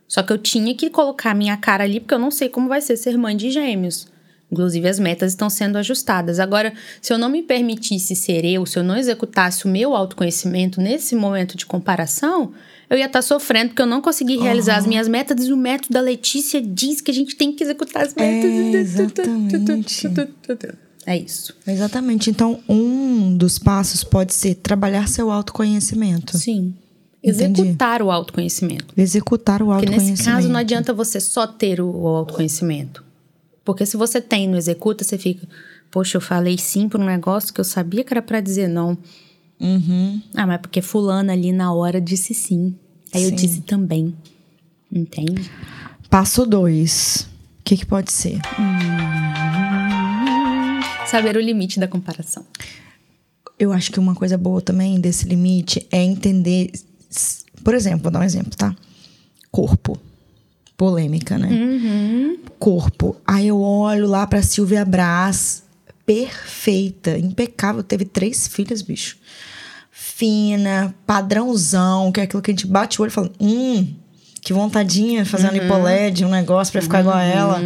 Só 0.08 0.24
que 0.24 0.32
eu 0.32 0.38
tinha 0.38 0.74
que 0.74 0.90
colocar 0.90 1.32
a 1.32 1.36
minha 1.36 1.58
cara 1.58 1.84
ali, 1.84 2.00
porque 2.00 2.14
eu 2.14 2.20
não 2.20 2.32
sei 2.32 2.48
como 2.48 2.70
vai 2.70 2.80
ser 2.80 2.96
ser 2.96 3.18
mãe 3.18 3.36
de 3.36 3.52
gêmeos. 3.52 4.08
Inclusive, 4.50 4.88
as 4.88 4.98
metas 4.98 5.34
estão 5.34 5.50
sendo 5.50 5.78
ajustadas. 5.78 6.40
Agora, 6.40 6.72
se 7.02 7.12
eu 7.12 7.18
não 7.18 7.28
me 7.28 7.42
permitisse 7.44 8.16
ser 8.16 8.46
eu, 8.46 8.66
se 8.66 8.80
eu 8.80 8.84
não 8.84 8.96
executasse 8.96 9.66
o 9.66 9.68
meu 9.68 9.94
autoconhecimento 9.94 10.80
nesse 10.80 11.16
momento 11.16 11.58
de 11.58 11.66
comparação, 11.66 12.54
eu 12.90 12.98
ia 12.98 13.06
estar 13.06 13.22
sofrendo 13.22 13.70
porque 13.70 13.82
eu 13.82 13.86
não 13.88 14.02
consegui 14.02 14.38
realizar 14.38 14.78
as 14.78 14.86
minhas 14.86 15.08
metas 15.08 15.46
e 15.46 15.54
o 15.54 15.58
método 15.58 15.94
da 15.94 16.02
Letícia 16.02 16.62
diz 16.62 17.02
que 17.02 17.12
a 17.12 17.14
gente 17.14 17.36
tem 17.36 17.52
que 17.52 17.64
executar 17.64 18.04
as 18.04 18.14
metas. 18.14 18.52
exatamente. 18.74 20.08
É 21.06 21.18
isso. 21.18 21.56
Exatamente. 21.68 22.30
Então, 22.30 22.60
um 22.68 23.38
dos 23.38 23.60
passos 23.60 24.04
pode 24.04 24.34
ser 24.34 24.56
trabalhar 24.56 25.08
seu 25.08 25.30
autoconhecimento. 25.30 26.38
Sim. 26.38 26.74
Entendi. 27.24 27.62
Executar 27.62 28.02
o 28.02 28.12
autoconhecimento. 28.12 28.94
Executar 28.96 29.62
o 29.62 29.66
Porque 29.66 29.86
autoconhecimento. 29.86 30.12
nesse 30.20 30.24
caso 30.24 30.50
não 30.50 30.60
adianta 30.60 30.94
você 30.94 31.20
só 31.20 31.48
ter 31.48 31.82
o 31.82 31.90
o 31.90 32.08
autoconhecimento. 32.08 33.04
Porque 33.64 33.86
se 33.86 33.98
você 33.98 34.22
tem 34.22 34.46
e 34.46 34.48
não 34.48 34.58
executa, 34.58 35.04
você 35.04 35.18
fica, 35.18 35.48
poxa, 35.90 36.18
eu 36.18 36.22
falei 36.22 36.56
sim 36.58 36.88
para 36.88 37.02
um 37.02 37.06
negócio 37.06 37.52
que 37.52 37.60
eu 37.60 37.66
sabia 37.66 38.04
que 38.04 38.14
era 38.14 38.22
para 38.22 38.40
dizer 38.40 38.68
não. 38.68 38.96
Uhum. 39.60 40.22
Ah, 40.34 40.46
mas 40.46 40.60
porque 40.62 40.82
fulana 40.82 41.34
ali 41.34 41.52
na 41.52 41.74
hora 41.74 42.00
disse 42.02 42.34
sim. 42.34 42.76
Aí 43.14 43.24
eu 43.24 43.30
Sim. 43.30 43.36
disse 43.36 43.62
também. 43.62 44.14
Entende? 44.92 45.50
Passo 46.10 46.46
dois. 46.46 47.28
O 47.60 47.64
que, 47.64 47.78
que 47.78 47.86
pode 47.86 48.12
ser? 48.12 48.40
Saber 51.08 51.38
o 51.38 51.42
limite 51.42 51.80
da 51.80 51.88
comparação. 51.88 52.46
Eu 53.58 53.72
acho 53.72 53.92
que 53.92 54.00
uma 54.00 54.14
coisa 54.14 54.38
boa 54.38 54.62
também 54.62 55.00
desse 55.00 55.28
limite 55.28 55.88
é 55.92 56.04
entender. 56.04 56.72
Por 57.64 57.74
exemplo, 57.74 58.04
vou 58.04 58.12
dar 58.12 58.20
um 58.20 58.24
exemplo, 58.24 58.52
tá? 58.58 58.76
Corpo. 59.50 59.98
Polêmica, 60.76 61.38
né? 61.38 61.50
Corpo. 62.60 63.16
Aí 63.26 63.48
eu 63.48 63.60
olho 63.62 64.08
lá 64.08 64.28
pra 64.28 64.42
Silvia 64.42 64.84
Brás, 64.84 65.64
perfeita, 66.06 67.18
impecável. 67.18 67.84
Teve 67.84 68.06
três 68.06 68.48
filhas, 68.48 68.82
bicho. 68.82 69.18
Fina, 69.92 70.94
padrãozão, 71.06 72.12
que 72.12 72.20
é 72.20 72.24
aquilo 72.24 72.42
que 72.42 72.52
a 72.52 72.54
gente 72.54 72.68
bate 72.68 73.00
o 73.00 73.04
olho 73.04 73.10
e 73.10 73.14
fala: 73.14 73.32
hum, 73.40 73.94
que 74.42 74.54
vontadinha 74.54 75.26
fazer 75.26 75.48
um 75.48 75.52
lipoled, 75.52 76.24
um 76.26 76.30
negócio 76.30 76.72
pra 76.72 76.82
ficar 76.82 77.00
igual 77.02 77.16
a 77.18 77.24
ela. 77.24 77.62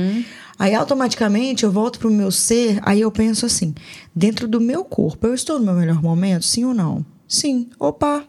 Aí 0.58 0.76
automaticamente 0.76 1.64
eu 1.64 1.72
volto 1.72 2.00
pro 2.00 2.12
meu 2.12 2.32
ser, 2.32 2.80
aí 2.84 3.02
eu 3.02 3.12
penso 3.12 3.46
assim: 3.46 3.74
dentro 4.16 4.48
do 4.48 4.60
meu 4.60 4.84
corpo, 4.84 5.28
eu 5.28 5.34
estou 5.34 5.60
no 5.60 5.66
meu 5.66 5.76
melhor 5.76 6.02
momento? 6.02 6.46
Sim 6.46 6.66
ou 6.66 6.74
não? 6.74 7.06
Sim. 7.28 7.70
Opa! 7.80 8.24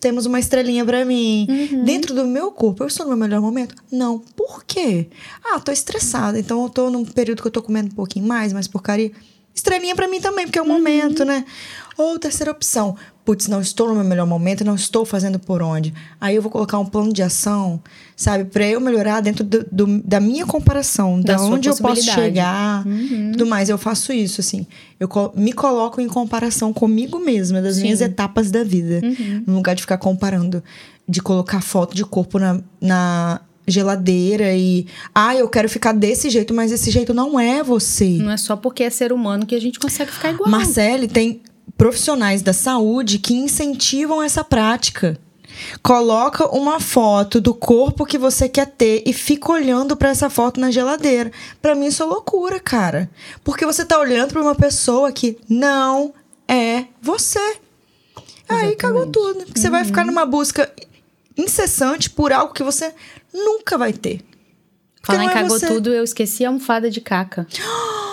Temos 0.00 0.24
uma 0.24 0.38
estrelinha 0.40 0.84
pra 0.84 1.04
mim. 1.04 1.46
Dentro 1.84 2.14
do 2.14 2.26
meu 2.26 2.50
corpo, 2.50 2.82
eu 2.82 2.88
estou 2.88 3.04
no 3.04 3.10
meu 3.10 3.18
melhor 3.18 3.40
momento? 3.40 3.74
Não. 3.92 4.18
Por 4.18 4.64
quê? 4.64 5.08
Ah, 5.44 5.60
tô 5.60 5.70
estressada. 5.70 6.38
Então 6.38 6.62
eu 6.62 6.70
tô 6.70 6.90
num 6.90 7.04
período 7.04 7.42
que 7.42 7.48
eu 7.48 7.52
tô 7.52 7.62
comendo 7.62 7.88
um 7.90 7.94
pouquinho 7.94 8.26
mais, 8.26 8.52
mais 8.52 8.66
porcaria. 8.66 9.12
Estrelinha 9.54 9.94
pra 9.94 10.08
mim 10.08 10.20
também, 10.20 10.46
porque 10.46 10.58
é 10.58 10.62
o 10.62 10.66
momento, 10.66 11.24
né? 11.24 11.44
Ou 11.98 12.18
terceira 12.18 12.50
opção. 12.50 12.96
Putz, 13.30 13.46
não 13.46 13.60
estou 13.60 13.86
no 13.86 13.94
meu 13.94 14.02
melhor 14.02 14.26
momento, 14.26 14.64
não 14.64 14.74
estou 14.74 15.04
fazendo 15.04 15.38
por 15.38 15.62
onde. 15.62 15.94
Aí 16.20 16.34
eu 16.34 16.42
vou 16.42 16.50
colocar 16.50 16.80
um 16.80 16.84
plano 16.84 17.12
de 17.12 17.22
ação, 17.22 17.80
sabe? 18.16 18.44
Pra 18.46 18.66
eu 18.66 18.80
melhorar 18.80 19.20
dentro 19.20 19.44
do- 19.44 19.64
do- 19.70 20.02
da 20.02 20.18
minha 20.18 20.44
comparação, 20.44 21.20
Da 21.20 21.34
da, 21.36 21.42
onde 21.44 21.68
eu 21.68 21.74
posso 21.76 22.02
chegar, 22.24 22.84
tudo 23.30 23.46
mais. 23.46 23.68
Eu 23.68 23.78
faço 23.78 24.12
isso, 24.12 24.40
assim. 24.40 24.66
Eu 24.98 25.08
me 25.36 25.52
coloco 25.52 26.00
em 26.00 26.08
comparação 26.08 26.72
comigo 26.72 27.20
mesma, 27.20 27.62
das 27.62 27.76
minhas 27.80 28.00
etapas 28.00 28.50
da 28.50 28.64
vida. 28.64 29.00
No 29.46 29.54
lugar 29.54 29.76
de 29.76 29.82
ficar 29.82 29.98
comparando, 29.98 30.60
de 31.08 31.22
colocar 31.22 31.60
foto 31.60 31.94
de 31.94 32.04
corpo 32.04 32.36
na, 32.40 32.60
na 32.80 33.40
geladeira 33.64 34.52
e. 34.56 34.86
Ah, 35.14 35.36
eu 35.36 35.48
quero 35.48 35.68
ficar 35.68 35.92
desse 35.92 36.28
jeito, 36.30 36.52
mas 36.52 36.72
esse 36.72 36.90
jeito 36.90 37.14
não 37.14 37.38
é 37.38 37.62
você. 37.62 38.08
Não 38.18 38.32
é 38.32 38.36
só 38.36 38.56
porque 38.56 38.82
é 38.82 38.90
ser 38.90 39.12
humano 39.12 39.46
que 39.46 39.54
a 39.54 39.60
gente 39.60 39.78
consegue 39.78 40.10
ficar 40.10 40.32
igual. 40.32 40.50
Marcele 40.50 41.06
tem 41.06 41.40
profissionais 41.76 42.42
da 42.42 42.52
saúde 42.52 43.18
que 43.18 43.34
incentivam 43.34 44.22
essa 44.22 44.44
prática. 44.44 45.18
Coloca 45.82 46.46
uma 46.54 46.80
foto 46.80 47.40
do 47.40 47.52
corpo 47.52 48.06
que 48.06 48.16
você 48.16 48.48
quer 48.48 48.66
ter 48.66 49.02
e 49.06 49.12
fica 49.12 49.52
olhando 49.52 49.96
pra 49.96 50.10
essa 50.10 50.30
foto 50.30 50.60
na 50.60 50.70
geladeira. 50.70 51.30
Pra 51.60 51.74
mim 51.74 51.86
isso 51.86 52.02
é 52.02 52.06
loucura, 52.06 52.60
cara. 52.60 53.10
Porque 53.42 53.66
você 53.66 53.84
tá 53.84 53.98
olhando 53.98 54.32
pra 54.32 54.42
uma 54.42 54.54
pessoa 54.54 55.12
que 55.12 55.38
não 55.48 56.14
é 56.48 56.86
você. 57.02 57.56
Aí 58.48 58.74
cagou 58.76 59.06
tudo. 59.06 59.44
Porque 59.44 59.60
você 59.60 59.70
vai 59.70 59.84
ficar 59.84 60.04
numa 60.04 60.24
busca 60.24 60.72
incessante 61.36 62.10
por 62.10 62.32
algo 62.32 62.52
que 62.52 62.62
você 62.62 62.92
nunca 63.32 63.78
vai 63.78 63.92
ter. 63.92 64.22
Porque 65.00 65.16
Falar 65.16 65.24
em 65.24 65.28
é 65.28 65.32
cagou 65.32 65.58
você. 65.58 65.66
tudo, 65.66 65.92
eu 65.92 66.04
esqueci 66.04 66.44
a 66.44 66.48
almofada 66.48 66.90
de 66.90 67.00
caca. 67.00 67.46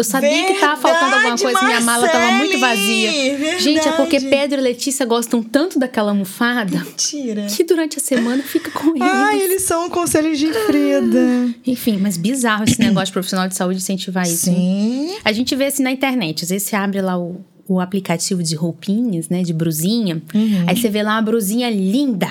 Eu 0.00 0.04
sabia 0.04 0.46
que 0.46 0.54
tava 0.60 0.80
faltando 0.80 1.14
alguma 1.14 1.36
Verdade, 1.36 1.42
coisa, 1.42 1.62
minha 1.66 1.80
mala 1.80 2.08
tava 2.08 2.32
muito 2.32 2.58
vazia. 2.58 3.10
Marcele, 3.12 3.58
Gente, 3.60 3.88
é 3.88 3.92
porque 3.92 4.18
verdade. 4.18 4.40
Pedro 4.42 4.60
e 4.60 4.62
Letícia 4.62 5.04
gostam 5.06 5.42
tanto 5.42 5.78
daquela 5.78 6.10
almofada 6.10 6.78
Mentira. 6.78 7.46
que 7.46 7.62
durante 7.64 7.98
a 7.98 8.00
semana 8.00 8.42
fica 8.42 8.70
com 8.70 8.90
eles. 8.90 9.02
Ai, 9.02 9.40
eles 9.40 9.62
são 9.62 9.88
conselhos 9.90 10.38
de 10.38 10.52
Frida. 10.52 11.54
Enfim, 11.66 11.98
mas 11.98 12.16
bizarro 12.16 12.64
esse 12.64 12.80
negócio 12.80 13.06
de 13.06 13.12
profissional 13.12 13.46
de 13.48 13.54
saúde 13.54 13.78
incentivar 13.78 14.24
isso. 14.26 14.46
Sim. 14.46 15.14
A 15.24 15.32
gente 15.32 15.54
vê 15.54 15.66
assim 15.66 15.82
na 15.82 15.90
internet, 15.92 16.44
às 16.44 16.50
vezes 16.50 16.66
você 16.68 16.76
abre 16.76 17.00
lá 17.02 17.18
o, 17.18 17.40
o 17.68 17.78
aplicativo 17.80 18.42
de 18.42 18.54
roupinhas, 18.54 19.28
né, 19.28 19.42
de 19.42 19.52
brusinha, 19.52 20.22
Uhum. 20.34 20.64
aí 20.66 20.76
você 20.76 20.88
vê 20.88 21.02
lá 21.02 21.12
uma 21.16 21.22
brusinha 21.22 21.68
linda, 21.70 22.28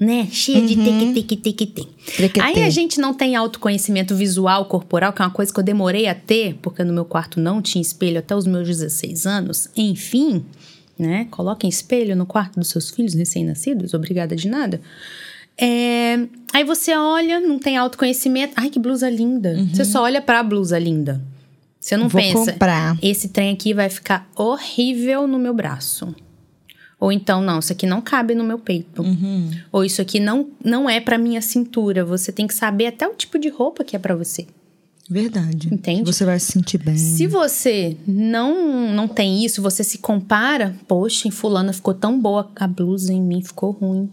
né, 0.00 0.26
cheia 0.32 0.62
de 0.62 0.74
tique, 0.74 1.12
tique, 1.12 1.36
tique, 1.36 1.66
tique. 1.66 1.88
Trequetê. 2.16 2.40
Aí 2.40 2.62
a 2.64 2.70
gente 2.70 2.98
não 2.98 3.12
tem 3.12 3.36
autoconhecimento 3.36 4.16
visual 4.16 4.64
corporal, 4.64 5.12
que 5.12 5.20
é 5.20 5.24
uma 5.26 5.30
coisa 5.30 5.52
que 5.52 5.60
eu 5.60 5.64
demorei 5.64 6.06
a 6.06 6.14
ter, 6.14 6.54
porque 6.62 6.82
no 6.82 6.92
meu 6.92 7.04
quarto 7.04 7.38
não 7.38 7.60
tinha 7.60 7.82
espelho 7.82 8.18
até 8.18 8.34
os 8.34 8.46
meus 8.46 8.66
16 8.66 9.26
anos. 9.26 9.68
Enfim, 9.76 10.42
né, 10.98 11.26
coloquem 11.30 11.68
espelho 11.68 12.16
no 12.16 12.24
quarto 12.24 12.58
dos 12.58 12.68
seus 12.70 12.88
filhos 12.90 13.12
recém-nascidos, 13.12 13.92
obrigada 13.92 14.34
de 14.34 14.48
nada. 14.48 14.80
É, 15.62 16.18
aí 16.54 16.64
você 16.64 16.96
olha, 16.96 17.38
não 17.38 17.58
tem 17.58 17.76
autoconhecimento. 17.76 18.54
Ai, 18.56 18.70
que 18.70 18.78
blusa 18.78 19.10
linda. 19.10 19.54
Você 19.74 19.84
só 19.84 20.02
olha 20.04 20.22
pra 20.22 20.42
blusa 20.42 20.78
linda. 20.78 21.20
Você 21.78 21.96
não 21.96 22.04
Uhum. 22.04 22.08
Vou 22.08 22.22
pensa, 22.22 22.52
comprar. 22.52 22.98
esse 23.02 23.28
trem 23.28 23.52
aqui 23.52 23.74
vai 23.74 23.90
ficar 23.90 24.26
horrível 24.34 25.26
no 25.26 25.38
meu 25.38 25.52
braço. 25.52 26.14
Ou 27.00 27.10
então, 27.10 27.40
não, 27.40 27.58
isso 27.58 27.72
aqui 27.72 27.86
não 27.86 28.02
cabe 28.02 28.34
no 28.34 28.44
meu 28.44 28.58
peito. 28.58 29.02
Uhum. 29.02 29.50
Ou 29.72 29.82
isso 29.82 30.02
aqui 30.02 30.20
não, 30.20 30.50
não 30.62 30.88
é 30.88 31.00
pra 31.00 31.16
minha 31.16 31.40
cintura. 31.40 32.04
Você 32.04 32.30
tem 32.30 32.46
que 32.46 32.52
saber 32.52 32.88
até 32.88 33.08
o 33.08 33.14
tipo 33.14 33.38
de 33.38 33.48
roupa 33.48 33.82
que 33.82 33.96
é 33.96 33.98
pra 33.98 34.14
você. 34.14 34.46
Verdade. 35.08 35.72
Entende? 35.72 36.04
Você 36.04 36.24
vai 36.24 36.38
se 36.38 36.52
sentir 36.52 36.78
bem. 36.78 36.96
Se 36.96 37.26
você 37.26 37.96
não 38.06 38.92
não 38.92 39.08
tem 39.08 39.44
isso, 39.44 39.60
você 39.60 39.82
se 39.82 39.98
compara, 39.98 40.76
poxa, 40.86 41.26
em 41.26 41.32
fulana 41.32 41.72
ficou 41.72 41.94
tão 41.94 42.20
boa 42.20 42.48
a 42.54 42.68
blusa, 42.68 43.12
em 43.12 43.20
mim 43.20 43.42
ficou 43.42 43.72
ruim. 43.72 44.08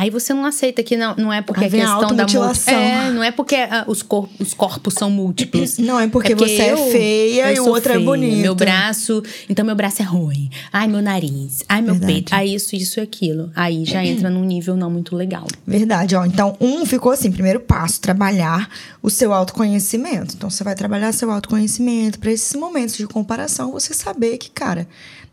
Aí 0.00 0.10
você 0.10 0.32
não 0.32 0.44
aceita 0.44 0.80
que 0.80 0.96
não, 0.96 1.16
não 1.16 1.32
é 1.32 1.42
porque 1.42 1.64
a 1.64 1.68
questão 1.68 1.98
da 2.14 2.22
multi- 2.24 2.36
automutilação. 2.36 2.72
É, 2.74 3.10
não 3.10 3.24
é 3.24 3.32
porque 3.32 3.56
ah, 3.56 3.82
os, 3.88 4.00
cor- 4.00 4.28
os 4.38 4.54
corpos 4.54 4.94
são 4.94 5.10
múltiplos. 5.10 5.76
Não, 5.78 5.98
é 5.98 6.06
porque 6.06 6.36
você 6.36 6.60
é 6.62 6.76
feia 6.76 7.50
eu 7.50 7.56
e 7.56 7.60
o 7.60 7.68
outro 7.68 7.90
é 7.90 7.94
feia, 7.96 8.04
bonito. 8.06 8.36
Meu 8.36 8.54
braço, 8.54 9.20
então 9.48 9.64
meu 9.66 9.74
braço 9.74 10.00
é 10.00 10.04
ruim. 10.04 10.50
Ai, 10.72 10.86
meu 10.86 11.02
nariz. 11.02 11.64
Ai, 11.68 11.82
meu 11.82 11.94
Verdade. 11.94 12.12
peito. 12.12 12.32
Aí 12.32 12.54
isso, 12.54 12.76
isso 12.76 13.00
e 13.00 13.02
aquilo. 13.02 13.50
Aí 13.56 13.84
já 13.84 14.04
entra 14.04 14.30
num 14.30 14.44
nível 14.44 14.76
não 14.76 14.88
muito 14.88 15.16
legal. 15.16 15.46
Verdade, 15.66 16.14
ó. 16.14 16.24
Então, 16.24 16.56
um 16.60 16.86
ficou 16.86 17.10
assim: 17.10 17.32
primeiro 17.32 17.58
passo, 17.58 18.00
trabalhar 18.00 18.70
o 19.02 19.10
seu 19.10 19.32
autoconhecimento. 19.32 20.34
Então, 20.36 20.48
você 20.48 20.62
vai 20.62 20.76
trabalhar 20.76 21.10
seu 21.12 21.28
autoconhecimento 21.32 22.20
para 22.20 22.30
esses 22.30 22.54
momentos 22.54 22.96
de 22.96 23.06
comparação, 23.08 23.72
você 23.72 23.92
saber 23.92 24.38
que, 24.38 24.48
cara, 24.50 24.86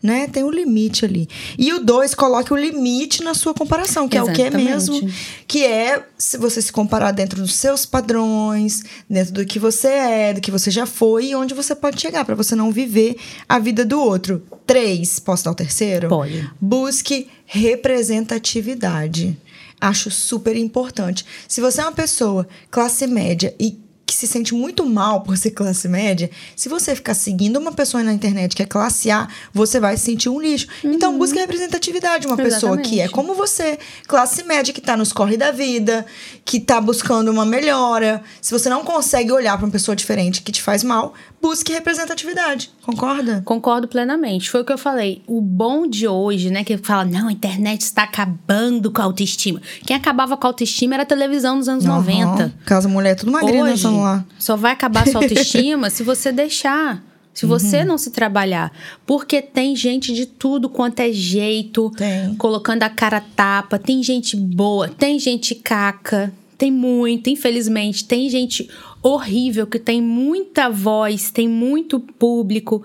né, 0.05 0.27
tem 0.27 0.43
um 0.43 0.51
limite 0.51 1.03
ali. 1.03 1.27
E 1.57 1.73
o 1.73 1.79
dois, 1.83 2.13
coloque 2.13 2.53
o 2.53 2.55
limite 2.55 3.23
na 3.23 3.33
sua 3.33 3.53
comparação, 3.53 4.07
que 4.07 4.15
é 4.17 4.21
o 4.23 4.31
que 4.31 4.43
é 4.43 4.47
Exatamente. 4.47 4.71
mesmo. 4.71 5.11
Que 5.47 5.65
é 5.65 6.05
se 6.17 6.37
você 6.37 6.61
se 6.61 6.71
comparar 6.71 7.11
dentro 7.11 7.41
dos 7.41 7.55
seus 7.55 7.85
padrões, 7.85 8.83
dentro 9.09 9.33
do 9.33 9.45
que 9.45 9.57
você 9.57 9.87
é, 9.87 10.33
do 10.33 10.41
que 10.41 10.51
você 10.51 10.69
já 10.69 10.85
foi 10.85 11.27
e 11.27 11.35
onde 11.35 11.53
você 11.53 11.73
pode 11.73 11.99
chegar, 11.99 12.23
para 12.23 12.35
você 12.35 12.55
não 12.55 12.71
viver 12.71 13.17
a 13.49 13.57
vida 13.57 13.83
do 13.83 13.99
outro. 13.99 14.43
Três, 14.67 15.19
posso 15.19 15.43
dar 15.43 15.51
o 15.51 15.55
terceiro? 15.55 16.07
Pode. 16.07 16.49
Busque 16.61 17.27
representatividade. 17.45 19.35
Acho 19.81 20.09
super 20.11 20.55
importante. 20.55 21.25
Se 21.47 21.61
você 21.61 21.81
é 21.81 21.83
uma 21.83 21.91
pessoa 21.91 22.47
classe 22.69 23.07
média 23.07 23.53
e 23.59 23.84
que 24.05 24.13
se 24.13 24.27
sente 24.27 24.53
muito 24.53 24.85
mal 24.85 25.21
por 25.21 25.35
ser 25.37 25.51
classe 25.51 25.87
média, 25.87 26.29
se 26.55 26.69
você 26.69 26.95
ficar 26.95 27.13
seguindo 27.13 27.57
uma 27.57 27.71
pessoa 27.71 28.03
na 28.03 28.13
internet 28.13 28.55
que 28.55 28.61
é 28.61 28.65
classe 28.65 29.09
A, 29.09 29.27
você 29.51 29.79
vai 29.79 29.97
se 29.97 30.05
sentir 30.05 30.29
um 30.29 30.39
lixo. 30.39 30.67
Então, 30.83 31.17
busque 31.17 31.39
representatividade. 31.39 32.27
Uma 32.27 32.37
pessoa 32.37 32.77
que 32.77 32.99
é 32.99 33.05
Exatamente. 33.05 33.11
como 33.11 33.33
você, 33.33 33.79
classe 34.07 34.43
média, 34.43 34.73
que 34.73 34.81
tá 34.81 34.95
nos 34.95 35.11
corre 35.11 35.37
da 35.37 35.51
vida, 35.51 36.05
que 36.43 36.59
tá 36.59 36.79
buscando 36.79 37.31
uma 37.31 37.45
melhora. 37.45 38.21
Se 38.41 38.51
você 38.51 38.69
não 38.69 38.83
consegue 38.83 39.31
olhar 39.31 39.57
para 39.57 39.65
uma 39.65 39.71
pessoa 39.71 39.95
diferente 39.95 40.41
que 40.41 40.51
te 40.51 40.61
faz 40.61 40.83
mal, 40.83 41.13
busque 41.47 41.71
representatividade. 41.71 42.71
Concorda? 42.81 43.41
Concordo 43.45 43.87
plenamente. 43.87 44.49
Foi 44.49 44.61
o 44.61 44.65
que 44.65 44.73
eu 44.73 44.77
falei. 44.77 45.21
O 45.27 45.39
bom 45.41 45.85
de 45.87 46.07
hoje, 46.07 46.49
né? 46.49 46.63
Que 46.63 46.75
fala, 46.77 47.05
não, 47.05 47.27
a 47.27 47.31
internet 47.31 47.81
está 47.81 48.03
acabando 48.03 48.91
com 48.91 49.01
a 49.01 49.05
autoestima. 49.05 49.61
Quem 49.85 49.95
acabava 49.95 50.35
com 50.35 50.47
a 50.47 50.49
autoestima 50.49 50.95
era 50.95 51.03
a 51.03 51.05
televisão 51.05 51.57
nos 51.57 51.69
anos 51.69 51.85
90. 51.85 52.25
Aham. 52.25 52.53
Casa 52.65 52.89
mulher, 52.89 53.15
tudo 53.15 53.31
magrinha 53.31 53.63
no 53.63 53.71
Hoje, 53.71 53.81
celular. 53.83 54.25
só 54.39 54.55
vai 54.55 54.71
acabar 54.71 55.07
sua 55.07 55.21
autoestima 55.23 55.89
se 55.91 56.01
você 56.03 56.31
deixar. 56.31 57.03
Se 57.31 57.45
você 57.45 57.79
Uhum. 57.81 57.85
não 57.85 57.97
se 57.97 58.11
trabalhar. 58.11 58.71
Porque 59.05 59.41
tem 59.41 59.75
gente 59.75 60.13
de 60.13 60.25
tudo 60.25 60.69
quanto 60.69 61.01
é 61.01 61.11
jeito. 61.11 61.91
Tem. 61.97 62.33
Colocando 62.35 62.83
a 62.83 62.89
cara 62.89 63.17
a 63.17 63.21
tapa. 63.21 63.77
Tem 63.77 64.01
gente 64.01 64.35
boa. 64.37 64.87
Tem 64.87 65.19
gente 65.19 65.53
caca. 65.53 66.31
Tem 66.65 66.71
muito, 66.71 67.29
infelizmente. 67.29 68.05
Tem 68.05 68.27
gente 68.27 68.67
horrível 69.03 69.67
que 69.67 69.77
tem 69.77 70.01
muita 70.01 70.67
voz. 70.67 71.29
Tem 71.29 71.47
muito 71.47 71.99
público. 71.99 72.83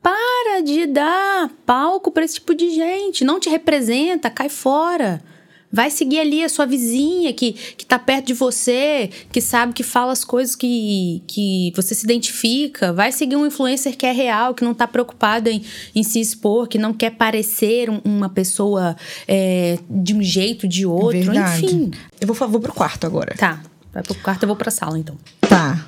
Para 0.00 0.62
de 0.62 0.86
dar 0.86 1.50
palco 1.66 2.10
pra 2.10 2.24
esse 2.24 2.36
tipo 2.36 2.54
de 2.54 2.70
gente. 2.70 3.26
Não 3.26 3.38
te 3.38 3.50
representa. 3.50 4.30
Cai 4.30 4.48
fora. 4.48 5.22
Vai 5.70 5.90
seguir 5.90 6.18
ali 6.20 6.42
a 6.42 6.48
sua 6.48 6.64
vizinha 6.64 7.30
que, 7.34 7.52
que 7.52 7.84
tá 7.84 7.98
perto 7.98 8.28
de 8.28 8.34
você, 8.34 9.10
que 9.30 9.40
sabe 9.40 9.74
que 9.74 9.82
fala 9.82 10.12
as 10.12 10.24
coisas 10.24 10.56
que, 10.56 11.22
que 11.26 11.72
você 11.76 11.94
se 11.94 12.04
identifica. 12.04 12.90
Vai 12.92 13.12
seguir 13.12 13.36
um 13.36 13.44
influencer 13.46 13.94
que 13.96 14.06
é 14.06 14.12
real, 14.12 14.54
que 14.54 14.64
não 14.64 14.72
tá 14.72 14.86
preocupado 14.86 15.50
em, 15.50 15.62
em 15.94 16.02
se 16.02 16.20
expor, 16.20 16.68
que 16.68 16.78
não 16.78 16.94
quer 16.94 17.10
parecer 17.10 17.90
um- 17.90 18.00
uma 18.04 18.30
pessoa 18.30 18.96
é, 19.26 19.78
de 19.90 20.14
um 20.14 20.22
jeito, 20.22 20.66
de 20.66 20.86
outro. 20.86 21.20
Verdade. 21.20 21.66
Enfim. 21.66 21.90
Eu 22.18 22.26
vou, 22.32 22.48
vou 22.48 22.60
pro 22.60 22.72
quarto 22.72 23.06
agora. 23.06 23.34
Tá. 23.36 23.60
Vai 23.92 24.02
pro 24.02 24.14
quarto, 24.14 24.44
eu 24.44 24.46
vou 24.46 24.56
pra 24.56 24.70
sala, 24.70 24.98
então. 24.98 25.16
Tá. 25.40 25.84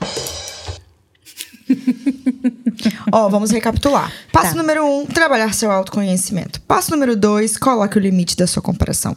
Ó, 3.13 3.29
vamos 3.29 3.51
recapitular. 3.51 4.13
Passo 4.33 4.51
Tá. 4.55 4.57
número 4.61 4.85
um, 4.85 5.07
trabalhar 5.07 5.53
seu 5.55 5.71
autoconhecimento. 5.71 6.61
Passo 6.63 6.91
número 6.91 7.17
dois, 7.17 7.57
coloque 7.57 7.97
o 7.97 8.01
limite 8.01 8.37
da 8.37 8.47
sua 8.47 8.63
comparação. 8.63 9.17